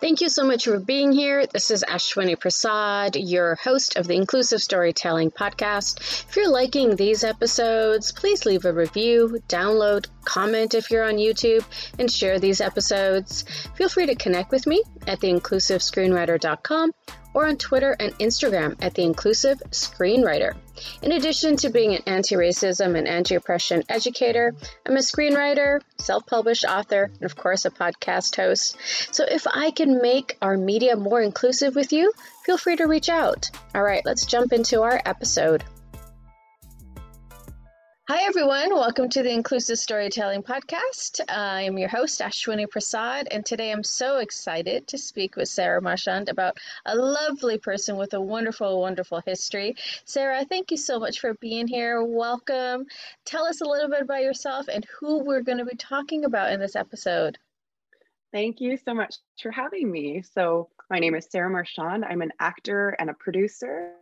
Thank 0.00 0.22
you 0.22 0.30
so 0.30 0.44
much 0.44 0.64
for 0.64 0.78
being 0.78 1.12
here. 1.12 1.44
This 1.46 1.70
is 1.70 1.84
Ashwini 1.86 2.40
Prasad, 2.40 3.16
your 3.16 3.56
host 3.56 3.96
of 3.96 4.06
the 4.06 4.14
Inclusive 4.14 4.62
Storytelling 4.62 5.30
Podcast. 5.30 6.24
If 6.26 6.36
you're 6.36 6.50
liking 6.50 6.96
these 6.96 7.22
episodes, 7.22 8.10
please 8.10 8.46
leave 8.46 8.64
a 8.64 8.72
review, 8.72 9.42
download, 9.46 10.06
comment 10.24 10.72
if 10.72 10.90
you're 10.90 11.04
on 11.04 11.16
YouTube, 11.16 11.64
and 11.98 12.10
share 12.10 12.38
these 12.38 12.62
episodes. 12.62 13.44
Feel 13.74 13.90
free 13.90 14.06
to 14.06 14.14
connect 14.14 14.52
with 14.52 14.66
me 14.66 14.82
at 15.06 15.20
theinclusivescreenwriter.com 15.20 16.92
or 17.34 17.46
on 17.46 17.56
Twitter 17.56 17.96
and 17.98 18.16
Instagram 18.18 18.76
at 18.80 18.94
The 18.94 19.02
Inclusive 19.02 19.62
Screenwriter. 19.70 20.54
In 21.02 21.12
addition 21.12 21.56
to 21.58 21.70
being 21.70 21.94
an 21.94 22.02
anti 22.06 22.34
racism 22.34 22.96
and 22.96 23.06
anti 23.06 23.34
oppression 23.34 23.82
educator, 23.88 24.54
I'm 24.86 24.96
a 24.96 25.00
screenwriter, 25.00 25.80
self 25.98 26.26
published 26.26 26.64
author, 26.64 27.04
and 27.04 27.24
of 27.24 27.36
course, 27.36 27.64
a 27.64 27.70
podcast 27.70 28.36
host. 28.36 28.76
So 29.12 29.24
if 29.24 29.46
I 29.46 29.70
can 29.70 30.00
make 30.00 30.36
our 30.40 30.56
media 30.56 30.96
more 30.96 31.20
inclusive 31.20 31.74
with 31.74 31.92
you, 31.92 32.12
feel 32.44 32.58
free 32.58 32.76
to 32.76 32.86
reach 32.86 33.08
out. 33.08 33.50
All 33.74 33.82
right, 33.82 34.04
let's 34.04 34.26
jump 34.26 34.52
into 34.52 34.82
our 34.82 35.00
episode. 35.04 35.64
Hi, 38.12 38.24
everyone. 38.24 38.74
Welcome 38.74 39.08
to 39.10 39.22
the 39.22 39.30
Inclusive 39.30 39.78
Storytelling 39.78 40.42
Podcast. 40.42 41.20
I 41.28 41.62
am 41.62 41.78
your 41.78 41.88
host, 41.88 42.18
Ashwini 42.18 42.68
Prasad, 42.68 43.28
and 43.30 43.46
today 43.46 43.70
I'm 43.70 43.84
so 43.84 44.18
excited 44.18 44.88
to 44.88 44.98
speak 44.98 45.36
with 45.36 45.48
Sarah 45.48 45.80
Marchand 45.80 46.28
about 46.28 46.58
a 46.86 46.96
lovely 46.96 47.56
person 47.56 47.96
with 47.96 48.12
a 48.12 48.20
wonderful, 48.20 48.80
wonderful 48.80 49.22
history. 49.24 49.76
Sarah, 50.06 50.44
thank 50.44 50.72
you 50.72 50.76
so 50.76 50.98
much 50.98 51.20
for 51.20 51.34
being 51.34 51.68
here. 51.68 52.02
Welcome. 52.02 52.86
Tell 53.26 53.44
us 53.44 53.60
a 53.60 53.64
little 53.64 53.88
bit 53.88 54.02
about 54.02 54.22
yourself 54.22 54.66
and 54.66 54.84
who 54.98 55.22
we're 55.22 55.42
going 55.42 55.58
to 55.58 55.64
be 55.64 55.76
talking 55.76 56.24
about 56.24 56.50
in 56.50 56.58
this 56.58 56.74
episode. 56.74 57.38
Thank 58.32 58.60
you 58.60 58.76
so 58.76 58.92
much 58.92 59.18
for 59.40 59.52
having 59.52 59.88
me. 59.88 60.22
So, 60.34 60.68
my 60.90 60.98
name 60.98 61.14
is 61.14 61.28
Sarah 61.30 61.48
Marchand. 61.48 62.04
I'm 62.04 62.22
an 62.22 62.32
actor 62.40 62.96
and 62.98 63.08
a 63.08 63.14
producer. 63.14 63.92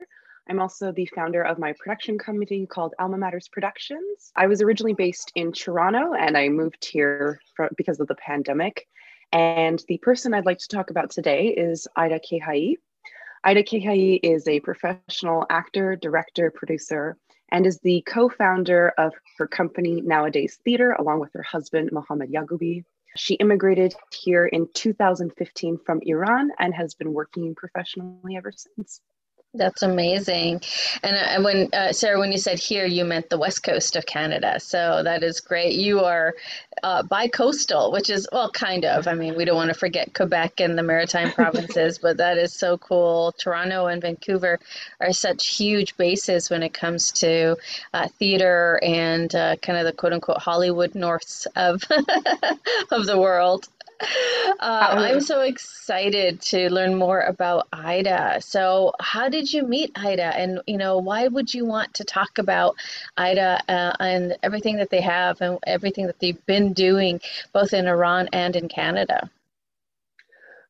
I'm 0.51 0.61
also 0.61 0.93
the 0.93 1.05
founder 1.15 1.43
of 1.43 1.59
my 1.59 1.75
production 1.75 2.17
company 2.17 2.67
called 2.67 2.95
Alma 2.99 3.19
Matters 3.19 3.49
Productions. 3.49 4.33
I 4.35 4.47
was 4.47 4.63
originally 4.63 4.95
based 4.95 5.31
in 5.35 5.53
Toronto 5.53 6.15
and 6.15 6.39
I 6.39 6.49
moved 6.49 6.87
here 6.87 7.39
for, 7.55 7.69
because 7.77 8.01
of 8.01 8.07
the 8.07 8.15
pandemic. 8.15 8.89
And 9.31 9.85
the 9.89 9.99
person 9.99 10.33
I'd 10.33 10.47
like 10.47 10.59
to 10.61 10.69
talk 10.69 10.89
about 10.89 11.11
today 11.11 11.49
is 11.49 11.87
Ida 11.97 12.21
Keykhaii. 12.21 12.77
Ida 13.45 13.63
Keykhaii 13.63 14.21
is 14.23 14.49
a 14.49 14.61
professional 14.61 15.45
actor, 15.51 15.97
director, 15.97 16.51
producer, 16.51 17.19
and 17.51 17.67
is 17.67 17.79
the 17.81 18.03
co 18.07 18.31
founder 18.31 18.95
of 18.97 19.13
her 19.37 19.47
company 19.47 20.01
Nowadays 20.01 20.59
Theater, 20.65 20.93
along 20.93 21.21
with 21.21 21.33
her 21.35 21.43
husband, 21.43 21.91
Mohammed 21.93 22.33
Yaghoubi. 22.33 22.85
She 23.17 23.35
immigrated 23.35 23.95
here 24.13 24.47
in 24.47 24.67
2015 24.73 25.79
from 25.85 26.01
Iran 26.07 26.53
and 26.59 26.75
has 26.75 26.95
been 26.95 27.13
working 27.13 27.55
professionally 27.55 28.37
ever 28.37 28.53
since. 28.53 29.03
That's 29.55 29.83
amazing. 29.83 30.61
And 31.03 31.17
uh, 31.17 31.43
when 31.43 31.69
uh, 31.73 31.93
Sarah, 31.93 32.19
when 32.19 32.31
you 32.31 32.39
said 32.39 32.59
here, 32.59 32.85
you 32.85 33.05
meant 33.05 33.31
the 33.31 33.39
west 33.39 33.63
coast 33.63 33.97
of 33.97 34.05
Canada. 34.05 34.61
So 34.61 35.03
that 35.03 35.23
is 35.23 35.41
great. 35.41 35.75
You 35.75 36.01
are 36.01 36.35
uh, 36.83 37.03
bi-coastal, 37.03 37.91
which 37.91 38.11
is 38.11 38.29
well, 38.31 38.51
kind 38.51 38.85
of. 38.85 39.09
I 39.09 39.15
mean, 39.15 39.37
we 39.37 39.47
don't 39.47 39.57
want 39.57 39.71
to 39.73 39.79
forget 39.79 40.15
Quebec 40.15 40.61
and 40.61 40.79
the 40.79 40.83
Maritime 40.83 41.33
provinces, 41.33 41.99
but 41.99 42.19
that 42.19 42.37
is 42.37 42.53
so 42.53 42.77
cool. 42.77 43.33
Toronto 43.39 43.87
and 43.87 44.03
Vancouver 44.03 44.61
are 45.01 45.13
such 45.13 45.57
huge 45.57 45.97
bases 45.97 46.51
when 46.51 46.63
it 46.63 46.75
comes 46.75 47.11
to 47.13 47.57
uh, 47.95 48.07
theater 48.19 48.79
and 48.83 49.35
uh, 49.35 49.57
kind 49.57 49.79
of 49.79 49.87
the 49.87 49.93
quote-unquote 49.93 50.39
Hollywood 50.39 50.95
norths 50.95 51.47
of 51.57 51.83
of 52.91 53.07
the 53.07 53.19
world. 53.19 53.67
Uh, 54.61 54.89
I'm 54.91 55.21
so 55.21 55.43
excited 55.43 56.41
to 56.41 56.69
learn 56.71 56.97
more 56.97 57.21
about 57.21 57.69
Ida. 57.73 58.39
So, 58.41 58.93
how 58.99 59.29
did 59.29 59.53
you 59.53 59.63
meet 59.63 59.93
Ida, 59.95 60.37
and 60.37 60.61
you 60.67 60.77
know, 60.77 60.99
why 60.99 61.29
would 61.29 61.53
you 61.55 61.65
want 61.65 61.95
to 61.95 62.05
talk 62.05 62.39
about 62.39 62.75
Ida 63.17 63.63
uh, 63.69 63.93
and 64.01 64.37
everything 64.43 64.77
that 64.79 64.91
they 64.91 65.01
have 65.01 65.41
and 65.41 65.59
everything 65.65 66.07
that 66.07 66.19
they've 66.19 66.45
been 66.47 66.73
doing, 66.73 67.21
both 67.53 67.73
in 67.73 67.87
Iran 67.87 68.29
and 68.33 68.57
in 68.57 68.69
Canada? 68.69 69.31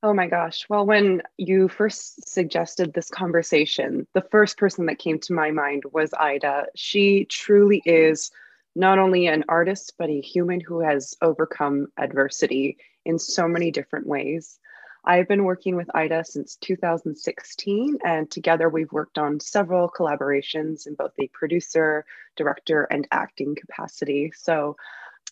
Oh 0.02 0.12
my 0.12 0.26
gosh. 0.26 0.66
Well, 0.68 0.84
when 0.84 1.22
you 1.38 1.68
first 1.68 2.28
suggested 2.28 2.92
this 2.92 3.08
conversation, 3.08 4.06
the 4.12 4.26
first 4.30 4.58
person 4.58 4.86
that 4.86 4.98
came 4.98 5.18
to 5.20 5.32
my 5.32 5.50
mind 5.50 5.84
was 5.92 6.12
Ida. 6.18 6.66
She 6.74 7.24
truly 7.24 7.82
is 7.86 8.30
not 8.76 8.98
only 8.98 9.26
an 9.26 9.44
artist, 9.48 9.94
but 9.98 10.10
a 10.10 10.20
human 10.20 10.60
who 10.60 10.80
has 10.80 11.16
overcome 11.20 11.88
adversity 11.96 12.76
in 13.08 13.18
so 13.18 13.48
many 13.48 13.70
different 13.72 14.06
ways. 14.06 14.60
I've 15.04 15.26
been 15.26 15.44
working 15.44 15.74
with 15.74 15.94
Ida 15.94 16.24
since 16.24 16.56
2016, 16.56 17.98
and 18.04 18.30
together 18.30 18.68
we've 18.68 18.92
worked 18.92 19.16
on 19.16 19.40
several 19.40 19.88
collaborations 19.88 20.86
in 20.86 20.94
both 20.94 21.12
the 21.16 21.30
producer, 21.32 22.04
director, 22.36 22.82
and 22.84 23.08
acting 23.10 23.56
capacity. 23.56 24.30
So 24.36 24.76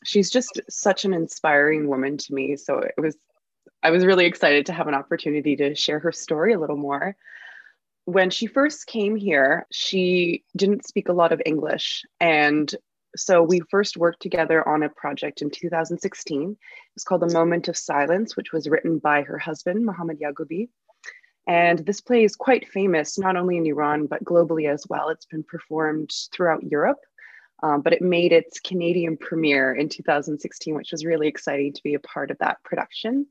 she's 0.03 0.31
just 0.31 0.59
such 0.71 1.05
an 1.05 1.13
inspiring 1.13 1.89
woman 1.89 2.17
to 2.17 2.33
me. 2.33 2.57
So 2.57 2.79
it 2.79 2.95
was, 2.97 3.19
I 3.83 3.91
was 3.91 4.07
really 4.07 4.25
excited 4.25 4.65
to 4.67 4.73
have 4.73 4.89
an 4.89 4.95
opportunity 4.95 5.55
to 5.57 5.75
share 5.75 5.99
her 5.99 6.13
story 6.13 6.55
a 6.55 6.59
little 6.59 6.79
more. 6.79 7.15
When 8.07 8.31
she 8.31 8.47
first 8.47 8.87
came 8.87 9.17
here, 9.17 9.67
she 9.71 10.45
didn't 10.57 10.87
speak 10.87 11.11
a 11.11 11.13
lot 11.13 11.33
of 11.33 11.43
English, 11.45 12.07
and 12.21 12.75
so 13.17 13.43
we 13.43 13.61
first 13.71 13.97
worked 13.97 14.23
together 14.23 14.67
on 14.69 14.83
a 14.83 14.89
project 14.89 15.43
in 15.43 15.51
2016. 15.51 16.51
It 16.51 16.57
was 16.95 17.05
called 17.05 17.23
The 17.23 17.33
Moment 17.33 17.69
of 17.69 17.77
Silence, 17.77 18.37
which 18.37 18.53
was 18.53 18.69
written 18.69 18.99
by 18.99 19.23
her 19.23 19.39
husband, 19.39 19.85
Mohammad 19.85 20.21
Yaghoubi. 20.21 20.69
And 21.47 21.79
this 21.79 22.01
play 22.01 22.25
is 22.25 22.37
quite 22.37 22.69
famous, 22.69 23.19
not 23.19 23.37
only 23.37 23.57
in 23.57 23.67
Iran, 23.67 24.07
but 24.07 24.25
globally 24.25 24.69
as 24.73 24.85
well. 24.89 25.09
It's 25.09 25.27
been 25.27 25.45
performed 25.45 26.11
throughout 26.33 26.65
Europe, 26.65 26.99
um, 27.63 27.83
but 27.83 27.93
it 27.93 28.03
made 28.03 28.33
its 28.33 28.59
Canadian 28.61 29.17
premiere 29.17 29.73
in 29.73 29.89
2016, 29.89 30.75
which 30.75 30.93
was 30.93 31.05
really 31.05 31.29
exciting 31.29 31.73
to 31.73 31.83
be 31.83 31.95
a 31.95 32.01
part 32.01 32.31
of 32.31 32.39
that 32.39 32.63
production. 32.65 33.27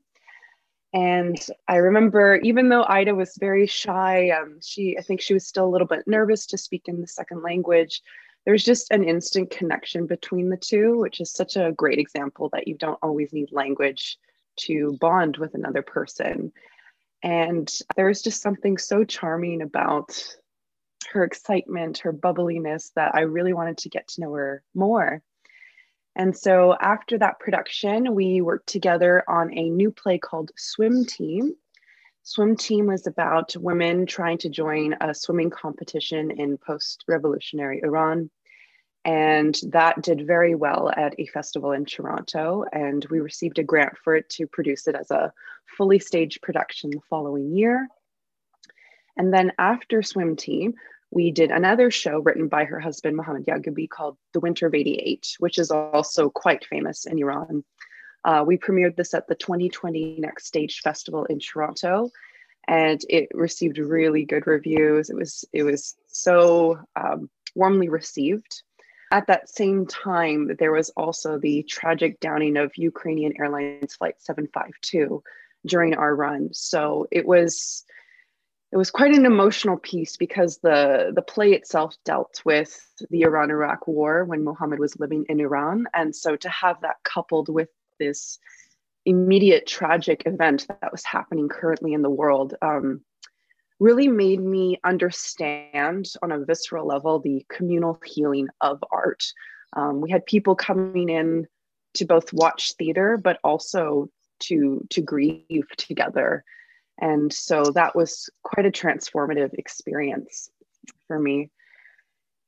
And 0.94 1.36
I 1.68 1.76
remember, 1.76 2.36
even 2.36 2.70
though 2.70 2.84
Ida 2.88 3.14
was 3.14 3.36
very 3.38 3.66
shy, 3.66 4.30
um, 4.30 4.60
she 4.62 4.96
I 4.98 5.02
think 5.02 5.20
she 5.20 5.34
was 5.34 5.46
still 5.46 5.66
a 5.66 5.68
little 5.68 5.86
bit 5.86 6.06
nervous 6.06 6.46
to 6.46 6.58
speak 6.58 6.84
in 6.86 7.02
the 7.02 7.06
second 7.06 7.42
language 7.42 8.00
there's 8.46 8.64
just 8.64 8.92
an 8.92 9.02
instant 9.02 9.50
connection 9.50 10.06
between 10.06 10.48
the 10.48 10.56
two, 10.56 10.98
which 10.98 11.20
is 11.20 11.32
such 11.32 11.56
a 11.56 11.72
great 11.72 11.98
example 11.98 12.48
that 12.52 12.68
you 12.68 12.76
don't 12.76 12.98
always 13.02 13.32
need 13.32 13.50
language 13.50 14.18
to 14.60 14.96
bond 15.00 15.36
with 15.36 15.54
another 15.54 15.82
person. 15.82 16.52
And 17.22 17.70
there's 17.96 18.22
just 18.22 18.40
something 18.40 18.78
so 18.78 19.02
charming 19.02 19.62
about 19.62 20.36
her 21.12 21.24
excitement, 21.24 21.98
her 21.98 22.12
bubbliness, 22.12 22.92
that 22.94 23.14
I 23.16 23.22
really 23.22 23.52
wanted 23.52 23.78
to 23.78 23.88
get 23.88 24.06
to 24.08 24.20
know 24.20 24.32
her 24.34 24.62
more. 24.74 25.22
And 26.14 26.34
so 26.36 26.74
after 26.80 27.18
that 27.18 27.40
production, 27.40 28.14
we 28.14 28.40
worked 28.40 28.68
together 28.68 29.24
on 29.28 29.52
a 29.58 29.68
new 29.68 29.90
play 29.90 30.18
called 30.18 30.52
Swim 30.56 31.04
Team. 31.04 31.54
Swim 32.22 32.56
Team 32.56 32.86
was 32.86 33.06
about 33.06 33.56
women 33.56 34.06
trying 34.06 34.38
to 34.38 34.48
join 34.48 34.96
a 35.00 35.12
swimming 35.14 35.50
competition 35.50 36.30
in 36.30 36.58
post 36.58 37.04
revolutionary 37.06 37.80
Iran. 37.82 38.30
And 39.06 39.56
that 39.68 40.02
did 40.02 40.26
very 40.26 40.56
well 40.56 40.90
at 40.96 41.14
a 41.16 41.26
festival 41.26 41.70
in 41.70 41.84
Toronto. 41.84 42.64
And 42.72 43.06
we 43.08 43.20
received 43.20 43.60
a 43.60 43.62
grant 43.62 43.96
for 44.02 44.16
it 44.16 44.28
to 44.30 44.48
produce 44.48 44.88
it 44.88 44.96
as 44.96 45.12
a 45.12 45.32
fully 45.78 46.00
staged 46.00 46.42
production 46.42 46.90
the 46.90 47.00
following 47.08 47.52
year. 47.56 47.88
And 49.16 49.32
then 49.32 49.52
after 49.58 50.02
Swim 50.02 50.34
Team, 50.34 50.74
we 51.12 51.30
did 51.30 51.52
another 51.52 51.88
show 51.88 52.18
written 52.18 52.48
by 52.48 52.64
her 52.64 52.80
husband, 52.80 53.16
Mohammad 53.16 53.46
Yaghoubi, 53.46 53.88
called 53.88 54.18
The 54.32 54.40
Winter 54.40 54.66
of 54.66 54.74
88, 54.74 55.36
which 55.38 55.58
is 55.58 55.70
also 55.70 56.28
quite 56.28 56.66
famous 56.66 57.06
in 57.06 57.20
Iran. 57.20 57.62
Uh, 58.24 58.42
we 58.44 58.58
premiered 58.58 58.96
this 58.96 59.14
at 59.14 59.28
the 59.28 59.36
2020 59.36 60.16
Next 60.18 60.46
Stage 60.46 60.80
Festival 60.80 61.24
in 61.26 61.38
Toronto, 61.38 62.10
and 62.66 63.00
it 63.08 63.28
received 63.32 63.78
really 63.78 64.24
good 64.24 64.48
reviews. 64.48 65.10
It 65.10 65.16
was 65.16 65.44
it 65.52 65.62
was 65.62 65.94
so 66.08 66.80
um, 66.96 67.30
warmly 67.54 67.88
received. 67.88 68.64
At 69.12 69.28
that 69.28 69.48
same 69.48 69.86
time, 69.86 70.56
there 70.58 70.72
was 70.72 70.90
also 70.90 71.38
the 71.38 71.62
tragic 71.64 72.18
downing 72.20 72.56
of 72.56 72.76
Ukrainian 72.76 73.32
Airlines 73.38 73.94
Flight 73.94 74.16
752 74.18 75.22
during 75.66 75.94
our 75.94 76.14
run. 76.14 76.52
So 76.52 77.06
it 77.10 77.26
was 77.26 77.84
it 78.72 78.76
was 78.76 78.90
quite 78.90 79.14
an 79.14 79.24
emotional 79.24 79.76
piece 79.76 80.16
because 80.16 80.58
the 80.58 81.12
the 81.14 81.22
play 81.22 81.52
itself 81.52 81.96
dealt 82.04 82.42
with 82.44 82.84
the 83.10 83.22
Iran 83.22 83.50
Iraq 83.50 83.86
War 83.86 84.24
when 84.24 84.42
Mohammed 84.42 84.80
was 84.80 84.98
living 84.98 85.24
in 85.28 85.40
Iran, 85.40 85.86
and 85.94 86.14
so 86.14 86.36
to 86.36 86.48
have 86.48 86.80
that 86.80 86.96
coupled 87.04 87.48
with 87.48 87.68
this 87.98 88.38
immediate 89.04 89.66
tragic 89.68 90.24
event 90.26 90.66
that 90.68 90.90
was 90.90 91.04
happening 91.04 91.48
currently 91.48 91.92
in 91.92 92.02
the 92.02 92.10
world 92.10 92.54
um, 92.60 93.00
really 93.78 94.08
made 94.08 94.40
me 94.40 94.80
understand 94.84 96.12
on 96.22 96.32
a 96.32 96.44
visceral 96.44 96.86
level 96.86 97.18
the 97.18 97.44
communal 97.48 98.00
healing 98.04 98.48
of 98.60 98.82
art. 98.90 99.24
Um, 99.74 100.00
we 100.00 100.10
had 100.10 100.24
people 100.24 100.54
coming 100.54 101.08
in 101.08 101.46
to 101.94 102.04
both 102.04 102.32
watch 102.32 102.72
theater, 102.74 103.16
but 103.16 103.38
also 103.44 104.10
to 104.38 104.86
to 104.90 105.00
grieve 105.00 105.66
together. 105.76 106.44
And 106.98 107.32
so 107.32 107.64
that 107.74 107.94
was 107.94 108.30
quite 108.42 108.66
a 108.66 108.70
transformative 108.70 109.52
experience 109.54 110.50
for 111.06 111.18
me. 111.18 111.50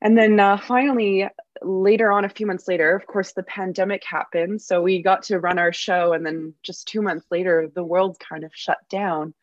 And 0.01 0.17
then 0.17 0.39
uh, 0.39 0.57
finally 0.57 1.29
later 1.61 2.13
on 2.13 2.25
a 2.25 2.29
few 2.29 2.47
months 2.47 2.69
later 2.69 2.95
of 2.95 3.07
course 3.07 3.33
the 3.33 3.43
pandemic 3.43 4.05
happened. 4.05 4.63
So 4.63 4.81
we 4.81 5.03
got 5.03 5.25
to 5.25 5.41
run 5.41 5.59
our 5.59 5.73
show 5.73 6.13
and 6.13 6.25
then 6.25 6.55
just 6.63 6.87
two 6.87 7.03
months 7.03 7.27
later 7.31 7.69
the 7.75 7.85
world 7.85 8.19
kind 8.19 8.45
of 8.45 8.53
shut 8.55 8.79
down 8.89 9.35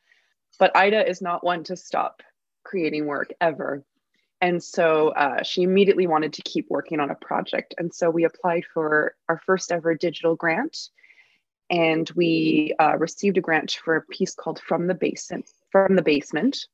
but 0.60 0.76
ida 0.76 1.08
is 1.08 1.22
not 1.22 1.44
one 1.44 1.64
to 1.64 1.76
stop 1.76 2.22
creating 2.64 3.06
work 3.06 3.32
ever 3.40 3.84
and 4.42 4.62
so 4.62 5.10
uh, 5.10 5.44
she 5.44 5.64
immediately 5.64 6.08
wanted 6.08 6.34
to 6.34 6.42
keep 6.42 6.68
working 6.70 7.00
on 7.00 7.10
a 7.10 7.16
project. 7.16 7.74
And 7.78 7.94
so 7.94 8.10
we 8.10 8.26
applied 8.26 8.64
for 8.74 9.16
our 9.30 9.40
first 9.46 9.72
ever 9.72 9.96
digital 9.96 10.36
grant. 10.36 10.78
And 11.70 12.10
we 12.16 12.76
uh, 12.80 12.98
received 12.98 13.38
a 13.38 13.42
grant 13.42 13.72
for 13.84 13.96
a 13.96 14.02
piece 14.02 14.36
called 14.36 14.60
From 14.60 14.88
the 14.88 14.94
Basement. 14.94 15.50
From 15.72 15.96
the 15.96 16.04
Basement. 16.04 16.68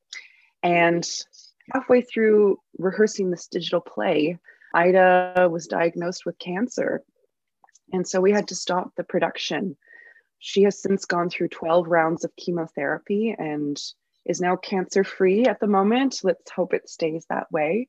And 0.62 1.08
halfway 1.72 2.02
through 2.02 2.58
rehearsing 2.78 3.30
this 3.30 3.46
digital 3.46 3.80
play, 3.80 4.38
Ida 4.74 5.48
was 5.50 5.66
diagnosed 5.66 6.26
with 6.26 6.38
cancer. 6.38 7.02
And 7.92 8.06
so 8.06 8.20
we 8.20 8.32
had 8.32 8.48
to 8.48 8.54
stop 8.54 8.94
the 8.96 9.04
production. 9.04 9.76
She 10.44 10.64
has 10.64 10.82
since 10.82 11.04
gone 11.04 11.30
through 11.30 11.48
12 11.48 11.86
rounds 11.86 12.24
of 12.24 12.34
chemotherapy 12.34 13.32
and 13.38 13.80
is 14.26 14.40
now 14.40 14.56
cancer 14.56 15.04
free 15.04 15.46
at 15.46 15.60
the 15.60 15.68
moment. 15.68 16.18
Let's 16.24 16.50
hope 16.50 16.74
it 16.74 16.88
stays 16.88 17.24
that 17.30 17.50
way. 17.52 17.86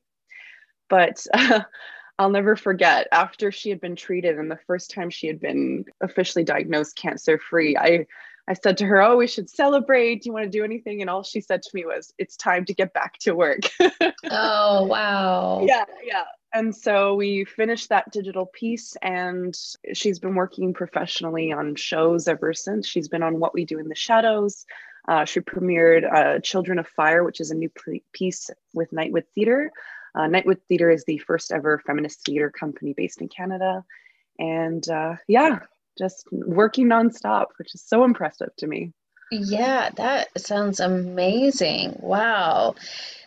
But 0.88 1.26
uh, 1.34 1.62
I'll 2.20 2.30
never 2.30 2.54
forget 2.54 3.08
after 3.10 3.50
she 3.50 3.70
had 3.70 3.80
been 3.80 3.96
treated 3.96 4.38
and 4.38 4.48
the 4.48 4.60
first 4.68 4.92
time 4.92 5.10
she 5.10 5.26
had 5.26 5.40
been 5.40 5.84
officially 6.00 6.44
diagnosed 6.44 6.94
cancer 6.94 7.38
free, 7.38 7.76
I 7.76 8.06
I 8.46 8.52
said 8.52 8.76
to 8.78 8.86
her, 8.86 9.02
"Oh, 9.02 9.16
we 9.16 9.26
should 9.26 9.50
celebrate. 9.50 10.22
Do 10.22 10.28
you 10.28 10.32
want 10.32 10.44
to 10.44 10.50
do 10.50 10.62
anything?" 10.62 11.00
And 11.00 11.10
all 11.10 11.22
she 11.24 11.40
said 11.40 11.62
to 11.62 11.70
me 11.72 11.86
was, 11.86 12.12
"It's 12.18 12.36
time 12.36 12.66
to 12.66 12.74
get 12.74 12.92
back 12.92 13.18
to 13.20 13.34
work." 13.34 13.62
oh, 14.30 14.84
wow. 14.84 15.64
Yeah, 15.66 15.86
yeah. 16.04 16.24
And 16.54 16.74
so 16.74 17.16
we 17.16 17.44
finished 17.44 17.88
that 17.88 18.12
digital 18.12 18.46
piece 18.46 18.96
and 19.02 19.54
she's 19.92 20.20
been 20.20 20.36
working 20.36 20.72
professionally 20.72 21.52
on 21.52 21.74
shows 21.74 22.28
ever 22.28 22.54
since. 22.54 22.86
She's 22.86 23.08
been 23.08 23.24
on 23.24 23.40
What 23.40 23.54
We 23.54 23.64
Do 23.64 23.80
in 23.80 23.88
the 23.88 23.96
Shadows, 23.96 24.64
uh, 25.06 25.24
she 25.24 25.40
premiered 25.40 26.10
uh, 26.10 26.40
Children 26.40 26.78
of 26.78 26.88
Fire, 26.88 27.24
which 27.24 27.40
is 27.40 27.50
a 27.50 27.54
new 27.54 27.70
piece 28.12 28.50
with 28.72 28.90
Nightwood 28.90 29.24
Theatre. 29.34 29.70
Uh, 30.14 30.22
Nightwood 30.22 30.60
Theatre 30.68 30.90
is 30.90 31.04
the 31.04 31.18
first 31.18 31.52
ever 31.52 31.78
feminist 31.86 32.24
theatre 32.24 32.50
company 32.50 32.94
based 32.94 33.20
in 33.20 33.28
Canada. 33.28 33.84
And 34.38 34.88
uh, 34.88 35.16
yeah, 35.28 35.60
just 35.98 36.26
working 36.32 36.86
nonstop, 36.86 37.46
which 37.58 37.74
is 37.74 37.82
so 37.82 38.04
impressive 38.04 38.50
to 38.58 38.66
me. 38.66 38.92
Yeah, 39.30 39.90
that 39.96 40.28
sounds 40.40 40.80
amazing. 40.80 41.96
Wow. 42.00 42.76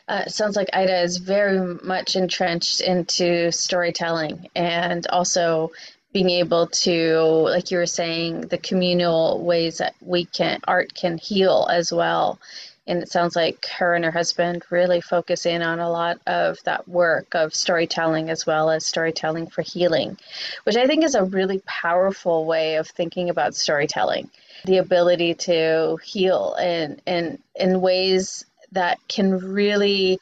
Uh, 0.07 0.25
sounds 0.27 0.55
like 0.55 0.69
Ida 0.73 1.01
is 1.01 1.17
very 1.17 1.59
much 1.83 2.15
entrenched 2.15 2.81
into 2.81 3.51
storytelling 3.51 4.49
and 4.55 5.05
also 5.07 5.71
being 6.13 6.29
able 6.29 6.67
to 6.67 7.19
like 7.21 7.69
you 7.71 7.77
were 7.77 7.85
saying 7.85 8.41
the 8.41 8.57
communal 8.57 9.43
ways 9.43 9.79
that 9.79 9.93
we 10.01 10.25
can 10.25 10.59
art 10.67 10.93
can 10.95 11.17
heal 11.17 11.67
as 11.69 11.91
well 11.91 12.39
and 12.87 13.01
it 13.01 13.09
sounds 13.09 13.35
like 13.35 13.65
her 13.77 13.93
and 13.93 14.05
her 14.05 14.11
husband 14.11 14.63
really 14.69 15.01
focus 15.01 15.45
in 15.45 15.61
on 15.61 15.79
a 15.79 15.89
lot 15.89 16.19
of 16.25 16.57
that 16.63 16.87
work 16.87 17.35
of 17.35 17.53
storytelling 17.53 18.29
as 18.29 18.45
well 18.45 18.69
as 18.69 18.85
storytelling 18.85 19.47
for 19.47 19.61
healing 19.61 20.17
which 20.63 20.77
i 20.77 20.87
think 20.87 21.03
is 21.03 21.15
a 21.15 21.23
really 21.23 21.61
powerful 21.65 22.45
way 22.45 22.75
of 22.75 22.87
thinking 22.87 23.29
about 23.29 23.55
storytelling 23.55 24.29
the 24.65 24.77
ability 24.77 25.33
to 25.33 25.97
heal 26.03 26.55
in 26.59 26.99
in 27.05 27.39
in 27.55 27.81
ways 27.81 28.45
that 28.71 28.99
can 29.07 29.37
really 29.37 30.19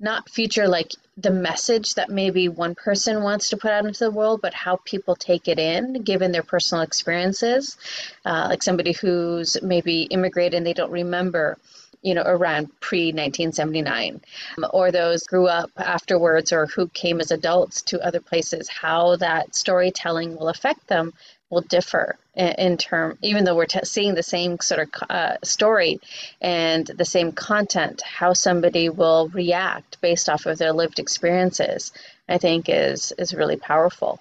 not 0.00 0.28
feature 0.28 0.66
like 0.66 0.90
the 1.16 1.30
message 1.30 1.94
that 1.94 2.10
maybe 2.10 2.48
one 2.48 2.74
person 2.74 3.22
wants 3.22 3.50
to 3.50 3.56
put 3.56 3.70
out 3.70 3.84
into 3.84 4.04
the 4.04 4.10
world, 4.10 4.40
but 4.42 4.54
how 4.54 4.76
people 4.84 5.14
take 5.14 5.46
it 5.46 5.58
in 5.58 6.02
given 6.02 6.32
their 6.32 6.42
personal 6.42 6.82
experiences. 6.82 7.76
Uh, 8.24 8.46
like 8.48 8.62
somebody 8.62 8.92
who's 8.92 9.62
maybe 9.62 10.02
immigrated 10.02 10.54
and 10.54 10.66
they 10.66 10.72
don't 10.72 10.90
remember 10.90 11.58
you 12.02 12.14
know, 12.14 12.22
around 12.24 12.68
pre 12.80 13.06
1979, 13.06 14.20
um, 14.58 14.66
or 14.72 14.90
those 14.90 15.22
grew 15.22 15.46
up 15.46 15.70
afterwards 15.76 16.52
or 16.52 16.66
who 16.66 16.88
came 16.88 17.20
as 17.20 17.30
adults 17.30 17.82
to 17.82 18.04
other 18.04 18.20
places, 18.20 18.68
how 18.68 19.16
that 19.16 19.54
storytelling 19.54 20.36
will 20.36 20.48
affect 20.48 20.86
them 20.88 21.12
will 21.52 21.60
differ 21.60 22.16
in, 22.34 22.78
term, 22.78 23.18
even 23.20 23.44
though 23.44 23.54
we're 23.54 23.66
t- 23.66 23.80
seeing 23.84 24.14
the 24.14 24.22
same 24.22 24.58
sort 24.60 24.80
of 24.80 25.10
uh, 25.10 25.36
story 25.44 26.00
and 26.40 26.86
the 26.86 27.04
same 27.04 27.30
content, 27.30 28.00
how 28.00 28.32
somebody 28.32 28.88
will 28.88 29.28
react 29.28 30.00
based 30.00 30.30
off 30.30 30.46
of 30.46 30.56
their 30.56 30.72
lived 30.72 30.98
experiences, 30.98 31.92
I 32.26 32.38
think 32.38 32.70
is 32.70 33.12
is 33.18 33.34
really 33.34 33.56
powerful. 33.56 34.18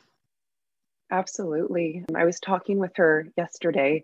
Absolutely. 1.10 2.06
I 2.14 2.26
was 2.26 2.40
talking 2.40 2.80
with 2.80 2.98
her 2.98 3.28
yesterday 3.38 4.04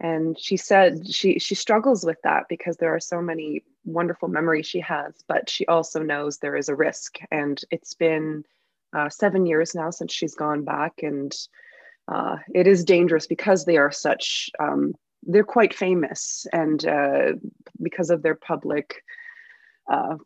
and 0.00 0.38
she 0.38 0.56
said 0.56 1.06
she 1.12 1.38
she 1.38 1.54
struggles 1.54 2.04
with 2.04 2.20
that 2.22 2.44
because 2.48 2.76
there 2.76 2.94
are 2.94 3.00
so 3.00 3.20
many 3.20 3.64
wonderful 3.84 4.28
memories 4.28 4.66
she 4.66 4.80
has 4.80 5.14
but 5.26 5.50
she 5.50 5.66
also 5.66 6.02
knows 6.02 6.38
there 6.38 6.56
is 6.56 6.68
a 6.68 6.74
risk. 6.74 7.18
And 7.30 7.60
it's 7.70 7.94
been 7.94 8.44
uh, 8.92 9.08
seven 9.08 9.46
years 9.46 9.74
now 9.74 9.90
since 9.90 10.12
she's 10.12 10.34
gone 10.34 10.64
back. 10.64 11.02
And 11.02 11.34
uh, 12.06 12.36
it 12.54 12.66
is 12.66 12.84
dangerous 12.84 13.26
because 13.26 13.64
they 13.64 13.76
are 13.76 13.92
such 13.92 14.50
um, 14.60 14.94
they're 15.24 15.44
quite 15.44 15.74
famous 15.74 16.46
and 16.52 16.86
uh, 16.86 17.32
because 17.82 18.10
of 18.10 18.22
their 18.22 18.36
public 18.36 19.02
uh, 19.88 20.16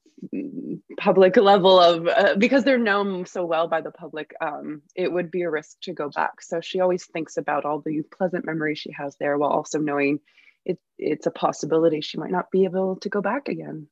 public 0.98 1.36
level 1.36 1.80
of 1.80 2.06
uh, 2.06 2.34
because 2.36 2.64
they're 2.64 2.78
known 2.78 3.26
so 3.26 3.44
well 3.44 3.66
by 3.66 3.80
the 3.80 3.90
public 3.90 4.34
um, 4.40 4.82
it 4.94 5.12
would 5.12 5.30
be 5.30 5.42
a 5.42 5.50
risk 5.50 5.80
to 5.82 5.92
go 5.92 6.08
back. 6.10 6.40
So 6.42 6.60
she 6.60 6.80
always 6.80 7.04
thinks 7.06 7.36
about 7.36 7.64
all 7.64 7.80
the 7.80 8.02
pleasant 8.02 8.44
memories 8.44 8.78
she 8.78 8.92
has 8.92 9.16
there 9.18 9.36
while 9.36 9.50
also 9.50 9.78
knowing 9.78 10.20
it, 10.64 10.78
it's 10.98 11.26
a 11.26 11.30
possibility 11.30 12.00
she 12.00 12.18
might 12.18 12.30
not 12.30 12.50
be 12.50 12.64
able 12.64 12.96
to 12.96 13.08
go 13.08 13.20
back 13.20 13.48
again. 13.48 13.88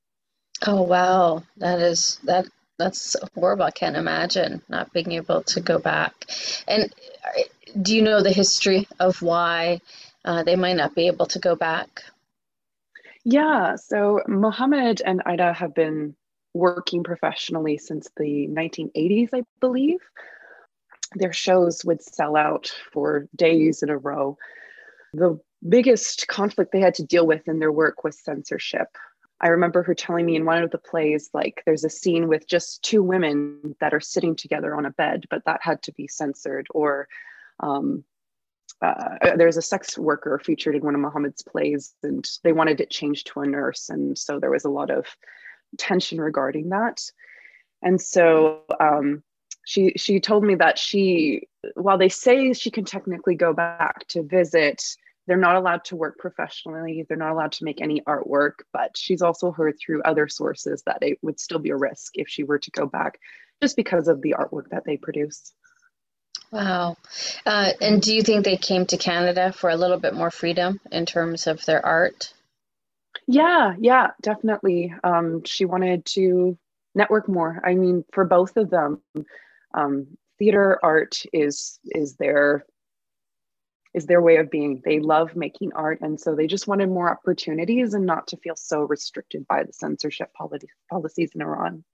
Oh 0.67 0.82
wow. 0.82 1.43
That 1.56 1.81
is 1.81 2.20
that 2.25 2.46
that's 2.78 3.16
horrible. 3.34 3.64
I 3.64 3.70
can't 3.70 3.96
imagine 3.96 4.62
not 4.69 4.93
being 4.93 5.12
able 5.12 5.43
to 5.43 5.61
go 5.61 5.78
back. 5.78 6.14
And 6.66 6.93
uh, 7.25 7.43
do 7.81 7.94
you 7.94 8.02
know 8.02 8.23
the 8.23 8.32
history 8.32 8.88
of 8.99 9.20
why 9.20 9.81
uh, 10.25 10.43
they 10.44 10.56
might 10.56 10.76
not 10.76 10.94
be 10.94 11.06
able 11.08 11.26
to 11.26 11.38
go 11.38 11.56
back 11.56 12.05
yeah, 13.25 13.76
so 13.76 14.20
Mohammed 14.26 15.02
and 15.04 15.23
Ida 15.26 15.52
have 15.52 15.75
been 15.75 16.14
working 16.54 17.04
professionally 17.04 17.78
since 17.78 18.09
the 18.16 18.49
1980s, 18.49 19.28
I 19.33 19.42
believe. 19.61 20.00
Their 21.14 21.33
shows 21.33 21.85
would 21.85 22.02
sell 22.02 22.37
out 22.37 22.73
for 22.92 23.28
days 23.37 23.83
in 23.83 23.90
a 23.90 23.99
row. 23.99 24.37
The 25.12 25.38
biggest 25.68 26.28
conflict 26.28 26.73
they 26.73 26.80
had 26.80 26.94
to 26.94 27.04
deal 27.04 27.26
with 27.26 27.47
in 27.47 27.59
their 27.59 27.73
work 27.73 28.04
was 28.04 28.23
censorship. 28.23 28.88
I 29.40 29.49
remember 29.49 29.83
her 29.83 29.94
telling 29.94 30.26
me 30.26 30.37
in 30.37 30.44
one 30.44 30.62
of 30.62 30.71
the 30.71 30.78
plays, 30.78 31.30
like, 31.33 31.62
there's 31.64 31.85
a 31.85 31.90
scene 31.90 32.28
with 32.28 32.47
just 32.47 32.83
two 32.83 33.02
women 33.02 33.75
that 33.80 33.94
are 33.94 34.00
sitting 34.00 34.37
together 34.37 34.75
on 34.75 34.87
a 34.87 34.90
bed, 34.90 35.25
but 35.30 35.44
that 35.47 35.61
had 35.62 35.83
to 35.83 35.92
be 35.92 36.06
censored. 36.09 36.66
Or 36.71 37.09
um, 37.61 38.04
uh, 38.82 39.37
there's 39.37 39.56
a 39.56 39.62
sex 39.62 39.99
worker 39.99 40.40
featured 40.42 40.75
in 40.75 40.82
one 40.82 40.94
of 40.94 41.00
Muhammad's 41.00 41.42
plays, 41.42 41.94
and 42.02 42.26
they 42.44 42.52
wanted 42.52 42.80
it 42.80 42.90
changed 42.90 43.26
to 43.28 43.40
a 43.40 43.46
nurse, 43.46 43.88
and 43.90 44.16
so 44.16 44.40
there 44.40 44.50
was 44.50 44.64
a 44.64 44.70
lot 44.70 44.90
of 44.90 45.06
tension 45.78 46.20
regarding 46.20 46.70
that. 46.70 47.02
And 47.82 48.00
so 48.00 48.62
um, 48.78 49.22
she 49.64 49.92
she 49.96 50.20
told 50.20 50.44
me 50.44 50.54
that 50.56 50.78
she, 50.78 51.49
while 51.75 51.99
they 51.99 52.08
say 52.08 52.52
she 52.52 52.70
can 52.70 52.84
technically 52.84 53.34
go 53.34 53.52
back 53.52 54.06
to 54.08 54.22
visit, 54.22 54.82
they're 55.26 55.37
not 55.37 55.56
allowed 55.56 55.84
to 55.84 55.96
work 55.96 56.18
professionally. 56.18 57.04
They're 57.06 57.16
not 57.16 57.32
allowed 57.32 57.52
to 57.52 57.64
make 57.64 57.80
any 57.80 58.00
artwork. 58.02 58.60
But 58.72 58.96
she's 58.96 59.22
also 59.22 59.52
heard 59.52 59.76
through 59.78 60.02
other 60.02 60.28
sources 60.28 60.82
that 60.87 61.02
it 61.02 61.18
would 61.22 61.38
still 61.38 61.58
be 61.58 61.70
a 61.70 61.76
risk 61.76 62.12
if 62.14 62.28
she 62.28 62.42
were 62.42 62.58
to 62.58 62.70
go 62.70 62.87
back, 62.87 63.18
just 63.62 63.76
because 63.76 64.08
of 64.08 64.22
the 64.22 64.34
artwork 64.38 64.70
that 64.70 64.84
they 64.84 64.96
produce. 64.96 65.54
Wow. 66.52 66.97
Uh, 67.47 67.71
and 67.80 68.02
do 68.02 68.14
you 68.14 68.23
think 68.23 68.45
they 68.45 68.57
came 68.57 68.87
to 68.87 68.97
Canada 68.97 69.52
for 69.52 69.71
a 69.71 69.76
little 69.76 69.99
bit 69.99 70.14
more 70.14 70.30
freedom 70.30 70.80
in 70.90 71.07
terms 71.07 71.47
of 71.47 71.64
their 71.64 71.85
art? 71.85 72.33
Yeah, 73.26 73.75
yeah, 73.78 74.09
definitely. 74.21 74.92
Um, 75.04 75.45
she 75.45 75.64
wanted 75.64 76.04
to 76.07 76.59
network 76.95 77.28
more. 77.28 77.61
I 77.64 77.75
mean, 77.75 78.04
for 78.12 78.25
both 78.25 78.57
of 78.57 78.71
them, 78.71 79.00
um, 79.75 80.16
theater 80.38 80.78
art 80.83 81.23
is 81.33 81.78
is 81.85 82.16
their 82.16 82.64
is 83.95 84.07
their 84.07 84.23
way 84.23 84.37
of 84.37 84.50
being. 84.50 84.83
They 84.85 84.99
love 84.99 85.37
making 85.37 85.73
art, 85.75 86.00
and 86.00 86.21
so 86.21 86.35
they 86.35 86.49
just 86.49 86.66
wanted 86.66 86.88
more 86.88 87.11
opportunities 87.11 87.95
and 87.95 88.07
not 88.07 88.28
to 88.28 88.37
feel 88.37 88.57
so 88.57 88.83
restricted 88.83 89.47
by 89.47 89.64
the 89.64 89.73
censorship 89.73 90.33
policies 90.35 91.30
in 91.35 91.42
Iran. 91.42 91.85